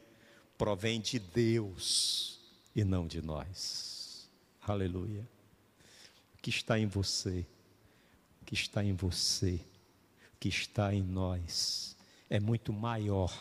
provém 0.59 1.01
de 1.01 1.17
Deus 1.17 2.39
e 2.75 2.83
não 2.83 3.07
de 3.07 3.19
nós." 3.19 4.29
Aleluia. 4.61 5.27
O 6.35 6.37
que 6.39 6.51
está 6.51 6.77
em 6.77 6.85
você? 6.85 7.47
O 8.43 8.45
que 8.45 8.53
está 8.53 8.83
em 8.83 8.93
você? 8.93 9.59
O 10.35 10.37
que 10.39 10.49
está 10.49 10.93
em 10.93 11.01
nós 11.01 11.97
é 12.29 12.39
muito 12.39 12.71
maior 12.71 13.35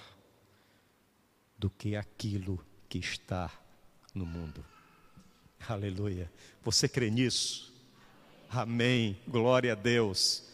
do 1.59 1.69
que 1.69 1.95
aquilo 1.95 2.65
que 2.89 2.99
está 2.99 3.66
no 4.17 4.25
mundo. 4.25 4.65
Aleluia. 5.69 6.31
Você 6.65 6.89
crê 6.89 7.11
nisso? 7.11 7.73
Amém. 8.49 9.17
Glória 9.29 9.73
a 9.73 9.75
Deus. 9.75 10.45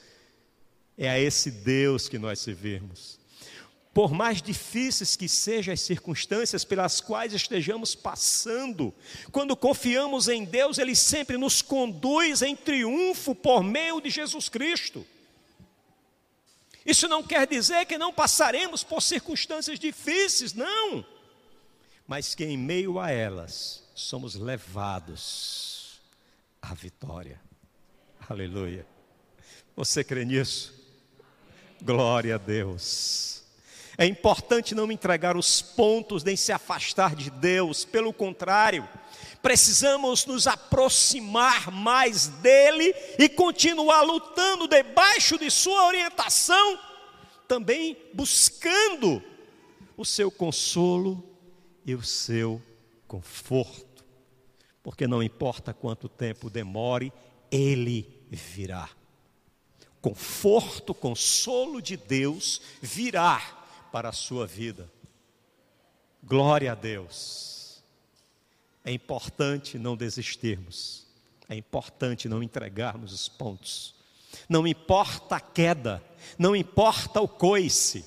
É 0.98 1.08
a 1.08 1.18
esse 1.18 1.50
Deus 1.50 2.08
que 2.08 2.18
nós 2.18 2.40
servimos. 2.40 3.20
Por 3.94 4.12
mais 4.12 4.40
difíceis 4.40 5.16
que 5.16 5.28
sejam 5.28 5.72
as 5.72 5.82
circunstâncias 5.82 6.64
pelas 6.64 7.00
quais 7.00 7.34
estejamos 7.34 7.94
passando, 7.94 8.92
quando 9.30 9.54
confiamos 9.54 10.28
em 10.28 10.44
Deus, 10.44 10.78
Ele 10.78 10.96
sempre 10.96 11.36
nos 11.36 11.60
conduz 11.60 12.40
em 12.40 12.56
triunfo 12.56 13.34
por 13.34 13.62
meio 13.62 14.00
de 14.00 14.08
Jesus 14.08 14.48
Cristo. 14.48 15.06
Isso 16.84 17.06
não 17.06 17.22
quer 17.22 17.46
dizer 17.46 17.84
que 17.86 17.98
não 17.98 18.12
passaremos 18.12 18.82
por 18.82 19.02
circunstâncias 19.02 19.78
difíceis, 19.78 20.52
não. 20.54 21.04
Mas 22.12 22.34
que 22.34 22.44
em 22.44 22.58
meio 22.58 23.00
a 23.00 23.10
elas 23.10 23.82
somos 23.94 24.34
levados 24.34 25.98
à 26.60 26.74
vitória. 26.74 27.40
Aleluia. 28.28 28.86
Você 29.74 30.04
crê 30.04 30.22
nisso? 30.22 30.74
Glória 31.80 32.34
a 32.34 32.38
Deus. 32.38 33.44
É 33.96 34.04
importante 34.04 34.74
não 34.74 34.92
entregar 34.92 35.38
os 35.38 35.62
pontos 35.62 36.22
nem 36.22 36.36
se 36.36 36.52
afastar 36.52 37.16
de 37.16 37.30
Deus, 37.30 37.86
pelo 37.86 38.12
contrário, 38.12 38.86
precisamos 39.40 40.26
nos 40.26 40.46
aproximar 40.46 41.70
mais 41.70 42.28
dele 42.28 42.94
e 43.18 43.26
continuar 43.26 44.02
lutando 44.02 44.68
debaixo 44.68 45.38
de 45.38 45.50
sua 45.50 45.86
orientação, 45.86 46.78
também 47.48 47.96
buscando 48.12 49.22
o 49.96 50.04
seu 50.04 50.30
consolo 50.30 51.31
e 51.84 51.94
o 51.94 52.02
seu 52.02 52.62
conforto, 53.06 54.04
porque 54.82 55.06
não 55.06 55.22
importa 55.22 55.74
quanto 55.74 56.08
tempo 56.08 56.48
demore, 56.48 57.12
ele 57.50 58.26
virá. 58.30 58.88
Conforto, 60.00 60.94
consolo 60.94 61.80
de 61.80 61.96
Deus 61.96 62.60
virá 62.80 63.40
para 63.92 64.08
a 64.08 64.12
sua 64.12 64.46
vida. 64.46 64.90
Glória 66.24 66.72
a 66.72 66.74
Deus. 66.74 67.82
É 68.84 68.90
importante 68.90 69.78
não 69.78 69.96
desistirmos. 69.96 71.06
É 71.48 71.54
importante 71.54 72.28
não 72.28 72.42
entregarmos 72.42 73.12
os 73.12 73.28
pontos. 73.28 73.94
Não 74.48 74.66
importa 74.66 75.36
a 75.36 75.40
queda, 75.40 76.02
não 76.38 76.56
importa 76.56 77.20
o 77.20 77.28
coice. 77.28 78.04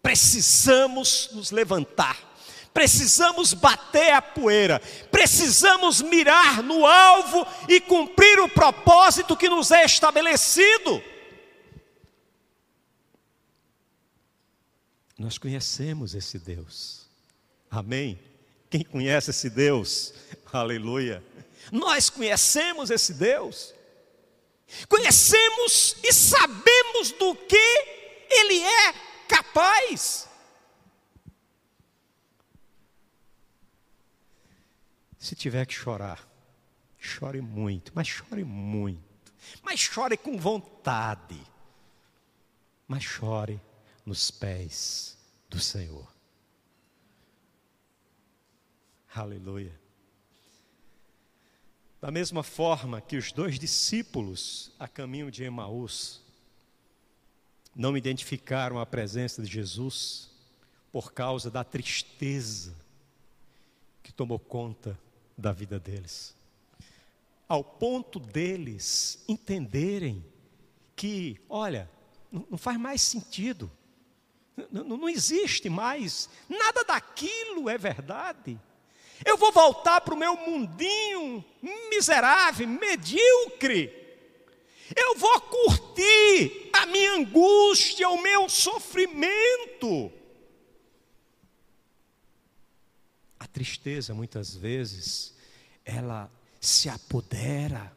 Precisamos 0.00 1.30
nos 1.32 1.50
levantar. 1.50 2.31
Precisamos 2.72 3.52
bater 3.52 4.12
a 4.12 4.22
poeira, 4.22 4.80
precisamos 5.10 6.00
mirar 6.00 6.62
no 6.62 6.86
alvo 6.86 7.46
e 7.68 7.80
cumprir 7.80 8.40
o 8.40 8.48
propósito 8.48 9.36
que 9.36 9.48
nos 9.48 9.70
é 9.70 9.84
estabelecido. 9.84 11.02
Nós 15.18 15.36
conhecemos 15.36 16.14
esse 16.14 16.38
Deus, 16.38 17.06
amém? 17.70 18.18
Quem 18.70 18.82
conhece 18.82 19.30
esse 19.30 19.50
Deus? 19.50 20.14
Aleluia. 20.50 21.22
Nós 21.70 22.08
conhecemos 22.08 22.90
esse 22.90 23.12
Deus. 23.12 23.74
Conhecemos 24.88 25.96
e 26.02 26.12
sabemos 26.12 27.12
do 27.12 27.34
que 27.34 27.56
Ele 28.30 28.62
é 28.62 28.94
capaz. 29.28 30.26
Se 35.22 35.36
tiver 35.36 35.64
que 35.66 35.72
chorar, 35.72 36.28
chore 36.98 37.40
muito, 37.40 37.92
mas 37.94 38.08
chore 38.08 38.42
muito. 38.42 39.32
Mas 39.62 39.78
chore 39.78 40.16
com 40.16 40.36
vontade. 40.36 41.40
Mas 42.88 43.04
chore 43.04 43.60
nos 44.04 44.32
pés 44.32 45.16
do 45.48 45.60
Senhor. 45.60 46.12
Aleluia. 49.14 49.80
Da 52.00 52.10
mesma 52.10 52.42
forma 52.42 53.00
que 53.00 53.16
os 53.16 53.30
dois 53.30 53.60
discípulos 53.60 54.72
a 54.76 54.88
caminho 54.88 55.30
de 55.30 55.44
Emaús 55.44 56.20
não 57.76 57.96
identificaram 57.96 58.80
a 58.80 58.84
presença 58.84 59.40
de 59.40 59.48
Jesus 59.48 60.32
por 60.90 61.12
causa 61.12 61.48
da 61.48 61.62
tristeza 61.62 62.74
que 64.02 64.12
tomou 64.12 64.40
conta 64.40 64.98
da 65.36 65.52
vida 65.52 65.78
deles. 65.78 66.34
Ao 67.48 67.62
ponto 67.62 68.18
deles 68.18 69.22
entenderem 69.28 70.24
que, 70.96 71.40
olha, 71.48 71.90
não 72.30 72.56
faz 72.56 72.78
mais 72.78 73.02
sentido, 73.02 73.70
não, 74.70 74.84
não 74.84 75.08
existe 75.08 75.68
mais, 75.68 76.28
nada 76.48 76.84
daquilo 76.84 77.68
é 77.68 77.76
verdade. 77.76 78.58
Eu 79.24 79.36
vou 79.36 79.52
voltar 79.52 80.00
para 80.00 80.14
o 80.14 80.16
meu 80.16 80.36
mundinho 80.36 81.44
miserável, 81.90 82.66
medíocre. 82.66 84.00
Eu 84.94 85.16
vou 85.16 85.40
curtir 85.42 86.70
a 86.72 86.86
minha 86.86 87.14
angústia, 87.14 88.08
o 88.08 88.20
meu 88.20 88.48
sofrimento. 88.48 90.12
A 93.42 93.46
tristeza, 93.48 94.14
muitas 94.14 94.54
vezes, 94.54 95.34
ela 95.84 96.30
se 96.60 96.88
apodera 96.88 97.92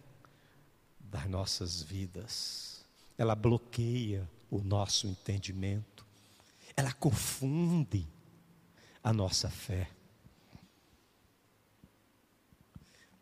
das 1.00 1.30
nossas 1.30 1.84
vidas, 1.84 2.84
ela 3.16 3.36
bloqueia 3.36 4.28
o 4.50 4.58
nosso 4.58 5.06
entendimento, 5.06 6.04
ela 6.76 6.92
confunde 6.94 8.08
a 9.04 9.14
nossa 9.14 9.48
fé. 9.48 9.92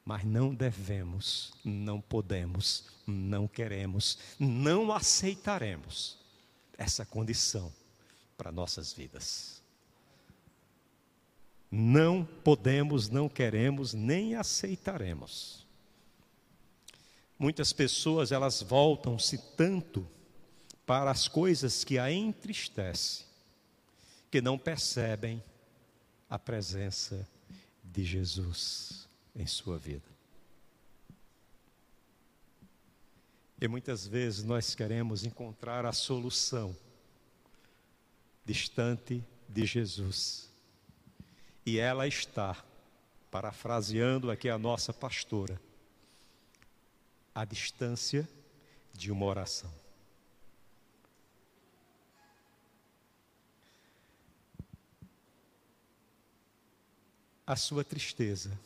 Mas 0.05 0.23
não 0.23 0.55
devemos, 0.55 1.53
não 1.62 1.99
podemos, 1.99 2.86
não 3.05 3.49
queremos, 3.49 4.17
não 4.39 4.93
aceitaremos 4.93 6.17
essa 6.77 7.05
condição 7.05 7.69
para 8.38 8.49
nossas 8.49 8.93
vidas. 8.93 9.62
Não 11.75 12.23
podemos, 12.23 13.09
não 13.09 13.27
queremos, 13.27 13.95
nem 13.95 14.36
aceitaremos. 14.36 15.65
Muitas 17.39 17.73
pessoas 17.73 18.31
elas 18.31 18.62
voltam-se 18.62 19.39
tanto 19.57 20.07
para 20.86 21.09
as 21.09 21.27
coisas 21.27 21.83
que 21.83 21.97
a 21.97 22.12
entristecem, 22.12 23.25
que 24.29 24.39
não 24.39 24.55
percebem 24.55 25.43
a 26.29 26.38
presença 26.38 27.27
de 27.83 28.03
Jesus 28.03 29.09
em 29.36 29.47
sua 29.47 29.79
vida. 29.79 30.05
E 33.59 33.67
muitas 33.67 34.05
vezes 34.05 34.43
nós 34.43 34.75
queremos 34.75 35.25
encontrar 35.25 35.88
a 35.88 35.91
solução 35.91 36.77
distante 38.45 39.23
de 39.49 39.65
Jesus. 39.65 40.52
E 41.65 41.78
ela 41.78 42.08
está, 42.08 42.58
parafraseando 43.32 44.30
aqui 44.30 44.49
a 44.49 44.58
nossa 44.58 44.93
pastora, 44.93 45.60
a 47.34 47.45
distância 47.45 48.28
de 48.93 49.12
uma 49.12 49.26
oração. 49.26 49.71
A 57.45 57.56
sua 57.56 57.84
tristeza, 57.84 58.58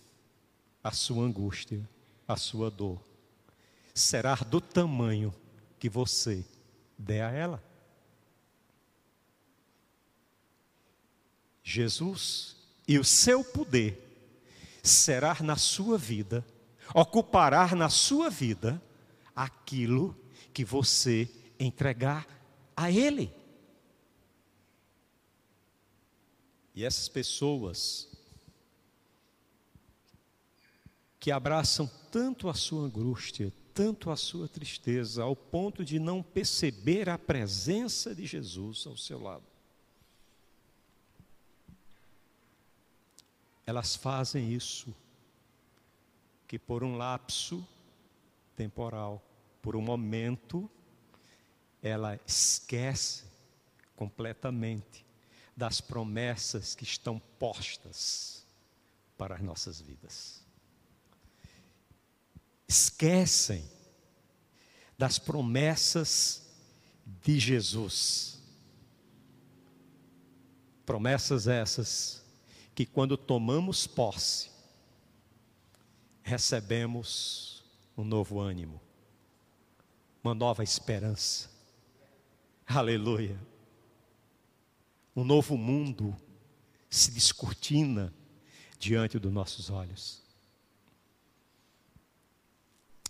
a 0.84 0.92
sua 0.92 1.24
angústia, 1.24 1.88
a 2.28 2.36
sua 2.36 2.70
dor 2.70 3.02
será 3.94 4.36
do 4.36 4.62
tamanho 4.62 5.34
que 5.80 5.90
você 5.90 6.46
der 6.98 7.24
a 7.24 7.32
ela. 7.32 7.64
Jesus 11.64 12.57
e 12.88 12.98
o 12.98 13.04
seu 13.04 13.44
poder 13.44 14.02
será 14.82 15.38
na 15.42 15.58
sua 15.58 15.98
vida, 15.98 16.46
ocupará 16.94 17.76
na 17.76 17.90
sua 17.90 18.30
vida 18.30 18.82
aquilo 19.36 20.16
que 20.54 20.64
você 20.64 21.30
entregar 21.60 22.26
a 22.76 22.90
Ele. 22.90 23.32
E 26.74 26.86
essas 26.86 27.10
pessoas 27.10 28.08
que 31.20 31.32
abraçam 31.32 31.90
tanto 32.12 32.48
a 32.48 32.54
sua 32.54 32.84
angústia, 32.84 33.52
tanto 33.74 34.10
a 34.10 34.16
sua 34.16 34.48
tristeza, 34.48 35.24
ao 35.24 35.36
ponto 35.36 35.84
de 35.84 36.00
não 36.00 36.24
perceber 36.24 37.10
a 37.10 37.18
presença 37.18 38.16
de 38.16 38.26
Jesus 38.26 38.86
ao 38.88 38.96
seu 38.96 39.20
lado. 39.22 39.57
Elas 43.68 43.98
fazem 43.98 44.54
isso, 44.54 44.96
que 46.48 46.58
por 46.58 46.86
um 46.86 46.96
lapso 46.96 47.68
temporal, 48.56 49.22
por 49.62 49.76
um 49.76 49.82
momento, 49.82 50.72
ela 51.84 52.18
esquece 52.26 53.26
completamente 53.94 55.06
das 55.56 55.82
promessas 55.82 56.74
que 56.74 56.86
estão 56.86 57.20
postas 57.38 58.46
para 59.18 59.36
as 59.36 59.42
nossas 59.42 59.82
vidas. 59.82 60.42
Esquecem 62.70 63.70
das 64.98 65.20
promessas 65.20 66.42
de 67.06 67.38
Jesus. 67.38 68.40
Promessas 70.86 71.48
essas 71.48 72.26
que 72.78 72.86
quando 72.86 73.18
tomamos 73.18 73.88
posse, 73.88 74.52
recebemos 76.22 77.64
um 77.98 78.04
novo 78.04 78.40
ânimo, 78.40 78.80
uma 80.24 80.36
nova 80.36 80.64
esperança. 80.64 81.50
Aleluia. 82.68 83.36
Um 85.16 85.24
novo 85.24 85.58
mundo 85.58 86.16
se 86.88 87.10
descortina 87.10 88.14
diante 88.78 89.18
dos 89.18 89.34
nossos 89.34 89.72
olhos. 89.72 90.22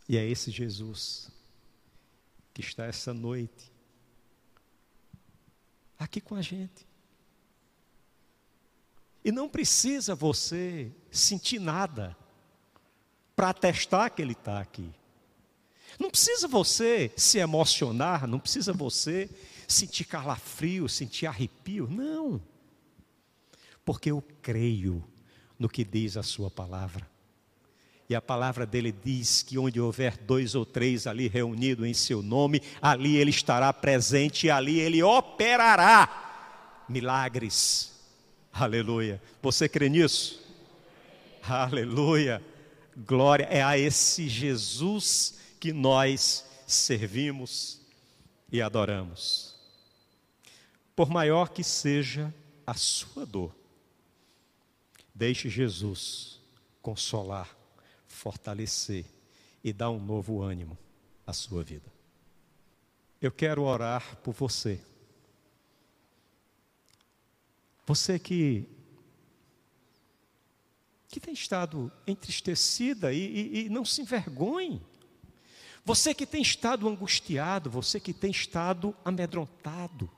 E 0.07 0.15
é 0.15 0.25
esse 0.25 0.49
Jesus 0.49 1.29
que 2.53 2.61
está 2.61 2.85
essa 2.85 3.13
noite 3.13 3.69
aqui 5.99 6.21
com 6.21 6.35
a 6.35 6.41
gente. 6.41 6.86
E 9.23 9.31
não 9.31 9.49
precisa 9.49 10.15
você 10.15 10.91
sentir 11.11 11.59
nada 11.59 12.15
para 13.35 13.49
atestar 13.49 14.11
que 14.11 14.21
ele 14.21 14.33
está 14.33 14.59
aqui. 14.59 14.89
Não 15.99 16.09
precisa 16.09 16.47
você 16.47 17.11
se 17.15 17.37
emocionar, 17.37 18.27
não 18.27 18.39
precisa 18.39 18.73
você 18.73 19.29
sentir 19.67 20.05
calafrio, 20.05 20.87
sentir 20.87 21.25
arrepio, 21.25 21.87
não. 21.87 22.41
Porque 23.83 24.11
eu 24.11 24.23
creio 24.41 25.03
no 25.57 25.67
que 25.67 25.83
diz 25.83 26.17
a 26.17 26.23
sua 26.23 26.49
palavra. 26.49 27.07
E 28.09 28.15
a 28.15 28.21
palavra 28.21 28.65
dele 28.65 28.91
diz 28.91 29.43
que 29.43 29.57
onde 29.57 29.81
houver 29.81 30.17
dois 30.17 30.55
ou 30.55 30.65
três 30.65 31.07
ali 31.07 31.27
reunidos 31.27 31.85
em 31.85 31.93
seu 31.93 32.21
nome, 32.21 32.61
ali 32.81 33.17
ele 33.17 33.31
estará 33.31 33.73
presente 33.73 34.47
e 34.47 34.49
ali 34.49 34.79
ele 34.79 35.03
operará 35.03 36.85
milagres 36.87 37.96
Aleluia. 38.59 39.21
Você 39.39 39.69
crê 39.69 39.87
nisso? 39.87 40.41
Aleluia. 41.43 42.41
Glória 43.05 43.43
é 43.43 43.61
a 43.61 43.77
esse 43.77 44.27
Jesus 44.27 45.37
que 45.59 45.71
nós 45.71 46.43
servimos 46.65 47.79
e 48.51 48.59
adoramos. 48.59 49.55
Por 50.95 51.07
maior 51.07 51.49
que 51.49 51.63
seja 51.63 52.33
a 52.65 52.73
sua 52.73 53.27
dor, 53.27 53.55
deixe 55.13 55.49
Jesus 55.49 56.39
consolar, 56.81 57.55
fortalecer 58.07 59.05
e 59.63 59.71
dar 59.71 59.91
um 59.91 60.03
novo 60.03 60.41
ânimo 60.41 60.75
à 61.27 61.31
sua 61.31 61.63
vida. 61.63 61.93
Eu 63.21 63.31
quero 63.31 63.61
orar 63.61 64.15
por 64.23 64.33
você. 64.33 64.81
Você 67.87 68.19
que, 68.19 68.67
que 71.07 71.21
tem 71.21 71.33
estado 71.33 71.89
entristecida 72.05 73.13
e, 73.13 73.17
e, 73.17 73.65
e 73.65 73.69
não 73.69 73.85
se 73.85 74.01
envergonhe. 74.01 74.85
Você 75.85 76.13
que 76.13 76.25
tem 76.25 76.41
estado 76.41 76.85
angustiado, 76.89 77.69
você 77.69 77.97
que 77.97 78.11
tem 78.11 78.29
estado 78.29 78.93
amedrontado. 79.05 80.11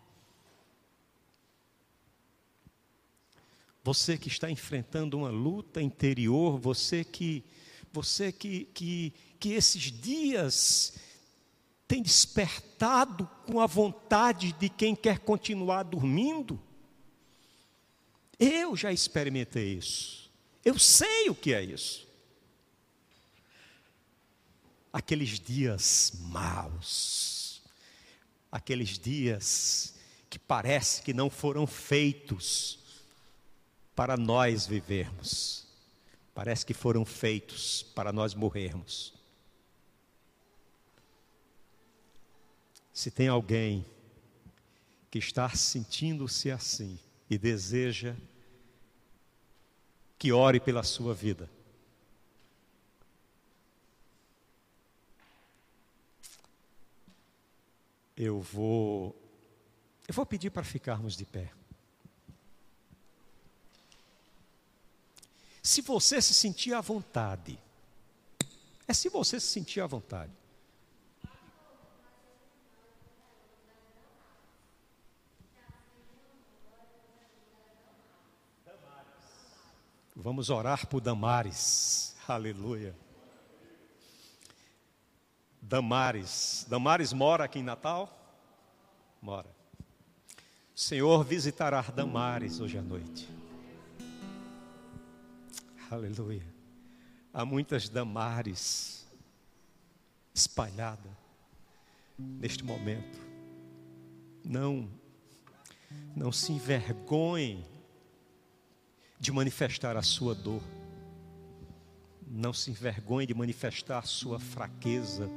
Você 3.83 4.17
que 4.17 4.29
está 4.29 4.49
enfrentando 4.49 5.19
uma 5.19 5.29
luta 5.29 5.79
interior, 5.79 6.57
você 6.57 7.03
que 7.03 7.45
você 7.93 8.31
que, 8.31 8.65
que, 8.73 9.13
que 9.39 9.53
esses 9.53 9.91
dias 9.91 10.95
tem 11.87 12.01
despertado 12.01 13.29
com 13.45 13.59
a 13.59 13.67
vontade 13.67 14.53
de 14.53 14.69
quem 14.69 14.95
quer 14.95 15.19
continuar 15.19 15.83
dormindo. 15.83 16.59
Eu 18.39 18.75
já 18.75 18.91
experimentei 18.91 19.73
isso. 19.73 20.31
Eu 20.63 20.79
sei 20.79 21.29
o 21.29 21.35
que 21.35 21.53
é 21.53 21.61
isso. 21.61 22.07
Aqueles 24.91 25.39
dias 25.39 26.13
maus, 26.21 27.61
aqueles 28.51 28.97
dias 28.97 29.95
que 30.29 30.39
parece 30.39 31.01
que 31.01 31.13
não 31.13 31.29
foram 31.29 31.67
feitos 31.67 32.79
para 33.95 34.15
nós 34.15 34.65
vivermos, 34.65 35.67
parece 36.33 36.65
que 36.65 36.73
foram 36.73 37.03
feitos 37.03 37.83
para 37.83 38.13
nós 38.13 38.33
morrermos. 38.33 39.13
Se 42.93 43.11
tem 43.11 43.27
alguém 43.27 43.85
que 45.11 45.19
está 45.19 45.49
sentindo-se 45.49 46.51
assim 46.51 46.99
e 47.29 47.37
deseja 47.37 48.15
que 50.19 50.33
ore 50.33 50.59
pela 50.59 50.83
sua 50.83 51.13
vida. 51.13 51.49
Eu 58.17 58.41
vou 58.41 59.15
eu 60.05 60.13
vou 60.13 60.25
pedir 60.25 60.49
para 60.49 60.63
ficarmos 60.63 61.15
de 61.15 61.23
pé. 61.23 61.51
Se 65.63 65.81
você 65.81 66.21
se 66.21 66.33
sentir 66.33 66.73
à 66.73 66.81
vontade, 66.81 67.57
é 68.87 68.93
se 68.93 69.07
você 69.07 69.39
se 69.39 69.47
sentir 69.47 69.79
à 69.79 69.87
vontade. 69.87 70.33
Vamos 80.21 80.49
orar 80.49 80.85
por 80.85 80.99
Damares. 80.99 82.13
Aleluia. 82.27 82.93
Damares. 85.61 86.65
Damares 86.69 87.13
mora 87.13 87.45
aqui 87.45 87.59
em 87.59 87.63
Natal? 87.63 88.13
Mora. 89.21 89.47
O 90.75 90.79
Senhor 90.79 91.23
visitará 91.23 91.79
Damares 91.79 92.59
hoje 92.59 92.77
à 92.77 92.81
noite. 92.81 93.29
Aleluia. 95.89 96.45
Há 97.33 97.45
muitas 97.45 97.87
Damares 97.87 99.07
espalhadas 100.33 101.13
neste 102.17 102.65
momento. 102.65 103.17
Não, 104.43 104.89
não 106.13 106.29
se 106.29 106.51
envergonhe 106.51 107.78
de 109.19 109.31
manifestar 109.31 109.97
a 109.97 110.01
sua 110.01 110.33
dor. 110.33 110.61
Não 112.27 112.53
se 112.53 112.71
envergonhe 112.71 113.27
de 113.27 113.33
manifestar 113.33 114.05
sua 114.05 114.39
fraqueza, 114.39 115.29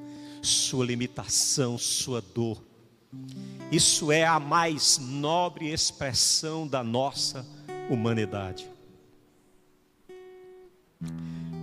sua 0.42 0.84
limitação, 0.84 1.78
sua 1.78 2.20
dor. 2.20 2.62
Isso 3.70 4.12
é 4.12 4.24
a 4.24 4.38
mais 4.38 4.98
nobre 4.98 5.70
expressão 5.70 6.66
da 6.66 6.82
nossa 6.82 7.46
humanidade. 7.90 8.70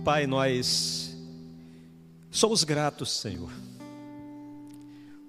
Pai, 0.04 0.26
nós 0.26 1.16
somos 2.30 2.64
gratos, 2.64 3.10
Senhor, 3.10 3.50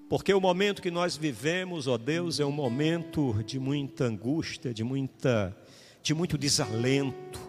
porque 0.10 0.34
o 0.34 0.42
momento 0.42 0.82
que 0.82 0.92
nós 0.92 1.16
vivemos, 1.16 1.88
ó 1.88 1.98
Deus, 1.98 2.40
é 2.40 2.46
um 2.46 2.52
momento 2.52 3.42
de 3.46 3.60
muita 3.60 4.06
angústia, 4.06 4.74
de 4.74 4.84
muita, 4.84 5.56
de 6.02 6.14
muito 6.14 6.38
desalento. 6.38 7.40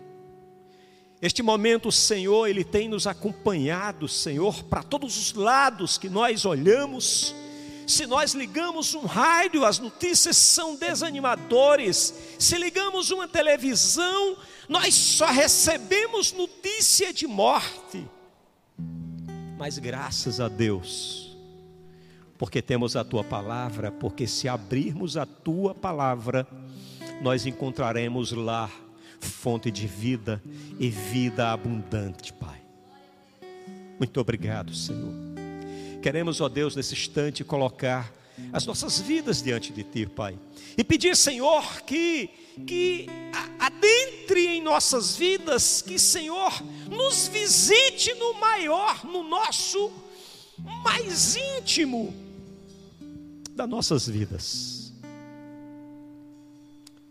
Este 1.20 1.42
momento, 1.42 1.88
o 1.88 1.92
Senhor, 1.92 2.48
ele 2.48 2.64
tem 2.64 2.88
nos 2.88 3.06
acompanhado, 3.06 4.08
Senhor, 4.08 4.64
para 4.64 4.82
todos 4.82 5.16
os 5.16 5.32
lados 5.34 5.96
que 5.96 6.08
nós 6.08 6.44
olhamos 6.44 7.34
se 7.86 8.06
nós 8.06 8.32
ligamos 8.32 8.94
um 8.94 9.04
rádio, 9.04 9.64
as 9.64 9.78
notícias 9.78 10.36
são 10.36 10.76
desanimadores. 10.76 12.14
Se 12.38 12.56
ligamos 12.56 13.10
uma 13.10 13.26
televisão, 13.26 14.36
nós 14.68 14.94
só 14.94 15.26
recebemos 15.26 16.32
notícia 16.32 17.12
de 17.12 17.26
morte. 17.26 18.06
Mas 19.58 19.78
graças 19.78 20.40
a 20.40 20.48
Deus, 20.48 21.36
porque 22.38 22.62
temos 22.62 22.96
a 22.96 23.04
tua 23.04 23.22
palavra, 23.22 23.90
porque 23.90 24.26
se 24.26 24.48
abrirmos 24.48 25.16
a 25.16 25.26
tua 25.26 25.74
palavra, 25.74 26.46
nós 27.22 27.46
encontraremos 27.46 28.32
lá 28.32 28.70
fonte 29.20 29.70
de 29.70 29.86
vida 29.86 30.42
e 30.78 30.88
vida 30.88 31.52
abundante, 31.52 32.32
Pai. 32.32 32.60
Muito 33.98 34.20
obrigado, 34.20 34.74
Senhor. 34.74 35.12
Queremos, 36.02 36.40
ó 36.40 36.48
Deus, 36.48 36.74
nesse 36.74 36.94
instante 36.94 37.44
colocar 37.44 38.12
as 38.52 38.66
nossas 38.66 39.00
vidas 39.00 39.40
diante 39.40 39.72
de 39.72 39.84
Ti, 39.84 40.06
Pai. 40.06 40.36
E 40.76 40.82
pedir, 40.82 41.16
Senhor, 41.16 41.82
que, 41.82 42.28
que 42.66 43.06
adentre 43.60 44.46
em 44.48 44.62
nossas 44.62 45.16
vidas, 45.16 45.80
que, 45.80 45.98
Senhor, 45.98 46.52
nos 46.90 47.28
visite 47.28 48.12
no 48.14 48.34
maior, 48.34 49.04
no 49.04 49.22
nosso 49.22 49.92
mais 50.82 51.36
íntimo 51.36 52.12
das 53.54 53.68
nossas 53.68 54.08
vidas. 54.08 54.71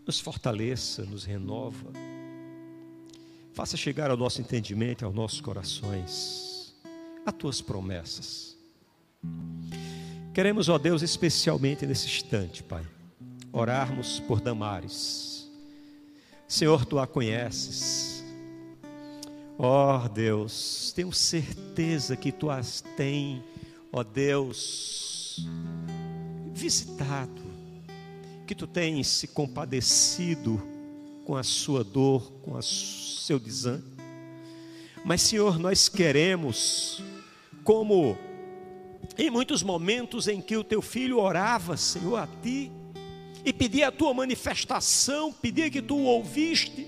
Nos 0.06 0.20
fortaleça, 0.20 1.04
nos 1.04 1.24
renova. 1.24 1.92
Faça 3.52 3.76
chegar 3.76 4.10
ao 4.10 4.16
nosso 4.16 4.40
entendimento, 4.40 5.04
aos 5.04 5.14
nossos 5.14 5.40
corações, 5.40 6.74
as 7.24 7.34
tuas 7.34 7.60
promessas 7.60 8.52
Queremos, 10.34 10.68
ó 10.68 10.78
Deus, 10.78 11.02
especialmente 11.02 11.86
nesse 11.86 12.06
instante, 12.06 12.62
Pai, 12.62 12.84
orarmos 13.52 14.18
por 14.20 14.40
Damares. 14.40 15.46
Senhor, 16.48 16.84
tu 16.86 16.98
a 16.98 17.06
conheces. 17.06 18.24
Ó 19.58 20.08
Deus, 20.08 20.92
tenho 20.96 21.12
certeza 21.12 22.16
que 22.16 22.32
tu 22.32 22.50
as 22.50 22.80
tem, 22.96 23.42
ó 23.92 24.02
Deus, 24.02 25.46
visitado, 26.52 27.42
que 28.46 28.54
tu 28.54 28.66
tens 28.66 29.06
se 29.06 29.28
compadecido 29.28 30.60
com 31.24 31.36
a 31.36 31.42
sua 31.42 31.84
dor, 31.84 32.32
com 32.42 32.52
o 32.52 32.62
seu 32.62 33.38
desânimo. 33.38 33.92
Mas, 35.04 35.22
Senhor, 35.22 35.58
nós 35.58 35.88
queremos, 35.88 37.02
como 37.64 38.16
em 39.18 39.30
muitos 39.30 39.62
momentos 39.62 40.28
em 40.28 40.40
que 40.40 40.56
o 40.56 40.64
teu 40.64 40.80
filho 40.80 41.18
orava, 41.18 41.76
Senhor, 41.76 42.16
a 42.16 42.28
ti, 42.42 42.70
e 43.44 43.52
pedia 43.52 43.88
a 43.88 43.92
tua 43.92 44.14
manifestação, 44.14 45.32
pedia 45.32 45.70
que 45.70 45.82
tu 45.82 45.96
o 45.96 46.04
ouviste, 46.04 46.86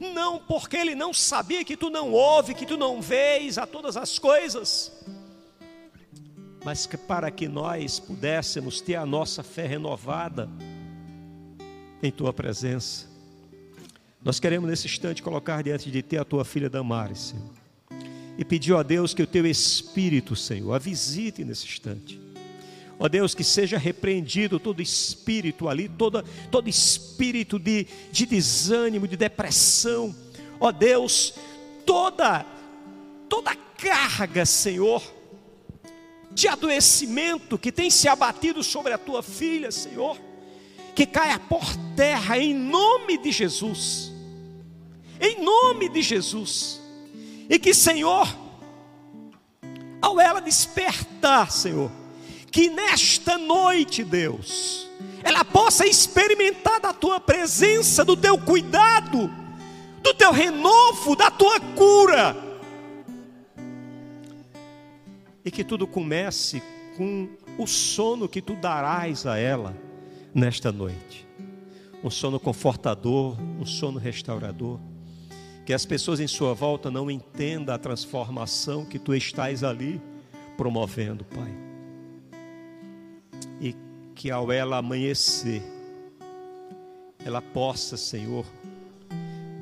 não 0.00 0.40
porque 0.40 0.76
ele 0.76 0.94
não 0.94 1.12
sabia 1.12 1.64
que 1.64 1.76
tu 1.76 1.88
não 1.88 2.12
ouve, 2.12 2.54
que 2.54 2.66
tu 2.66 2.76
não 2.76 3.00
vês 3.00 3.58
a 3.58 3.66
todas 3.66 3.96
as 3.96 4.18
coisas, 4.18 4.92
mas 6.64 6.86
que 6.86 6.96
para 6.96 7.30
que 7.30 7.46
nós 7.46 8.00
pudéssemos 8.00 8.80
ter 8.80 8.96
a 8.96 9.06
nossa 9.06 9.42
fé 9.42 9.66
renovada 9.66 10.50
em 12.06 12.12
tua 12.12 12.32
presença. 12.32 13.06
Nós 14.22 14.40
queremos 14.40 14.68
nesse 14.68 14.86
instante 14.86 15.22
colocar 15.22 15.62
diante 15.62 15.90
de 15.90 16.02
ti 16.02 16.16
a 16.16 16.24
tua 16.24 16.44
filha 16.44 16.70
Damares, 16.70 17.18
Senhor 17.18 17.64
e 18.36 18.44
pediu 18.44 18.76
a 18.76 18.82
Deus 18.82 19.14
que 19.14 19.22
o 19.22 19.26
teu 19.26 19.46
Espírito, 19.46 20.34
Senhor, 20.34 20.72
a 20.72 20.78
visite 20.78 21.44
nesse 21.44 21.66
instante. 21.66 22.20
Ó 22.98 23.08
Deus, 23.08 23.34
que 23.34 23.42
seja 23.42 23.76
repreendido 23.76 24.60
todo 24.60 24.80
espírito 24.80 25.68
ali, 25.68 25.88
todo, 25.88 26.24
todo 26.50 26.68
espírito 26.68 27.58
de, 27.58 27.86
de 28.12 28.24
desânimo, 28.24 29.08
de 29.08 29.16
depressão. 29.16 30.14
Ó 30.60 30.70
Deus, 30.70 31.34
toda, 31.84 32.46
toda 33.28 33.54
carga, 33.54 34.46
Senhor, 34.46 35.02
de 36.30 36.46
adoecimento 36.46 37.58
que 37.58 37.72
tem 37.72 37.90
se 37.90 38.08
abatido 38.08 38.62
sobre 38.62 38.92
a 38.92 38.98
tua 38.98 39.24
filha, 39.24 39.72
Senhor, 39.72 40.16
que 40.94 41.06
caia 41.06 41.38
por 41.38 41.64
terra 41.96 42.38
em 42.38 42.54
nome 42.54 43.18
de 43.18 43.32
Jesus. 43.32 44.12
Em 45.20 45.42
nome 45.42 45.88
de 45.88 46.02
Jesus 46.02 46.84
e 47.48 47.58
que, 47.58 47.74
Senhor, 47.74 48.26
ao 50.00 50.20
ela 50.20 50.40
despertar, 50.40 51.50
Senhor, 51.50 51.90
que 52.50 52.70
nesta 52.70 53.36
noite, 53.36 54.04
Deus, 54.04 54.88
ela 55.22 55.44
possa 55.44 55.86
experimentar 55.86 56.80
da 56.80 56.92
tua 56.92 57.20
presença, 57.20 58.04
do 58.04 58.16
teu 58.16 58.38
cuidado, 58.38 59.30
do 60.02 60.14
teu 60.14 60.30
renovo, 60.30 61.16
da 61.16 61.30
tua 61.30 61.60
cura. 61.60 62.36
E 65.44 65.50
que 65.50 65.64
tudo 65.64 65.86
comece 65.86 66.62
com 66.96 67.28
o 67.58 67.66
sono 67.66 68.28
que 68.28 68.40
tu 68.40 68.54
darás 68.54 69.26
a 69.26 69.36
ela 69.36 69.83
nesta 70.34 70.72
noite. 70.72 71.26
Um 72.02 72.10
sono 72.10 72.38
confortador, 72.38 73.40
um 73.60 73.64
sono 73.64 73.98
restaurador 73.98 74.78
que 75.64 75.72
as 75.72 75.86
pessoas 75.86 76.20
em 76.20 76.26
sua 76.26 76.52
volta 76.52 76.90
não 76.90 77.10
entendam 77.10 77.74
a 77.74 77.78
transformação 77.78 78.84
que 78.84 78.98
tu 78.98 79.14
estás 79.14 79.64
ali 79.64 80.00
promovendo, 80.56 81.24
Pai. 81.24 81.52
E 83.60 83.74
que 84.14 84.30
ao 84.30 84.52
ela 84.52 84.76
amanhecer, 84.76 85.62
ela 87.24 87.40
possa, 87.40 87.96
Senhor, 87.96 88.44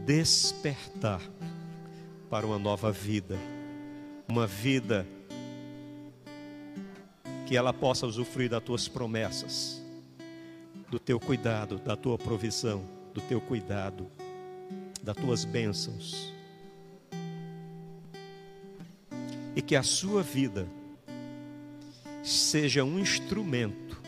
despertar 0.04 1.22
para 2.28 2.44
uma 2.44 2.58
nova 2.58 2.90
vida, 2.90 3.38
uma 4.28 4.46
vida 4.46 5.06
que 7.46 7.56
ela 7.56 7.72
possa 7.72 8.06
usufruir 8.06 8.50
das 8.50 8.62
tuas 8.62 8.88
promessas, 8.88 9.81
do 10.92 10.98
teu 10.98 11.18
cuidado, 11.18 11.78
da 11.78 11.96
tua 11.96 12.18
provisão, 12.18 12.84
do 13.14 13.20
teu 13.22 13.40
cuidado 13.40 14.06
das 15.02 15.16
tuas 15.16 15.42
bênçãos. 15.42 16.30
E 19.56 19.62
que 19.62 19.74
a 19.74 19.82
sua 19.82 20.22
vida 20.22 20.68
seja 22.22 22.84
um 22.84 22.98
instrumento 22.98 24.02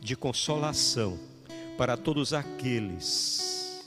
de 0.00 0.16
consolação 0.16 1.20
para 1.78 1.96
todos 1.96 2.32
aqueles 2.32 3.86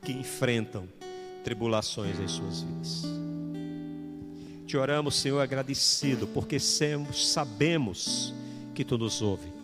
que 0.00 0.12
enfrentam 0.12 0.88
tribulações 1.42 2.20
em 2.20 2.28
suas 2.28 2.62
vidas. 2.62 3.02
Te 4.68 4.76
oramos, 4.76 5.16
Senhor, 5.16 5.40
agradecido, 5.40 6.28
porque 6.28 6.60
sabemos 6.60 8.32
que 8.72 8.84
Tu 8.84 8.96
nos 8.96 9.20
ouve, 9.20 9.57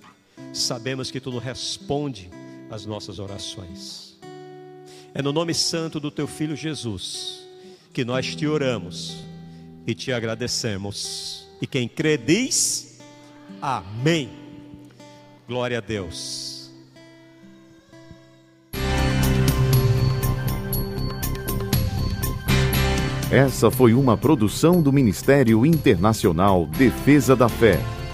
sabemos 0.54 1.10
que 1.10 1.20
Tu 1.20 1.36
responde 1.38 2.30
às 2.70 2.86
nossas 2.86 3.18
orações. 3.18 4.18
É 5.12 5.22
no 5.22 5.32
nome 5.32 5.54
santo 5.54 6.00
do 6.00 6.10
teu 6.10 6.26
filho 6.26 6.56
Jesus 6.56 7.44
que 7.92 8.04
nós 8.04 8.34
te 8.34 8.46
oramos 8.46 9.16
e 9.86 9.94
te 9.94 10.12
agradecemos. 10.12 11.46
E 11.60 11.66
quem 11.66 11.86
crê 11.88 12.16
diz: 12.16 13.00
Amém. 13.60 14.30
Glória 15.46 15.78
a 15.78 15.80
Deus. 15.80 16.54
Essa 23.30 23.70
foi 23.70 23.94
uma 23.94 24.16
produção 24.16 24.80
do 24.80 24.92
Ministério 24.92 25.66
Internacional 25.66 26.66
Defesa 26.66 27.34
da 27.34 27.48
Fé, 27.48 27.80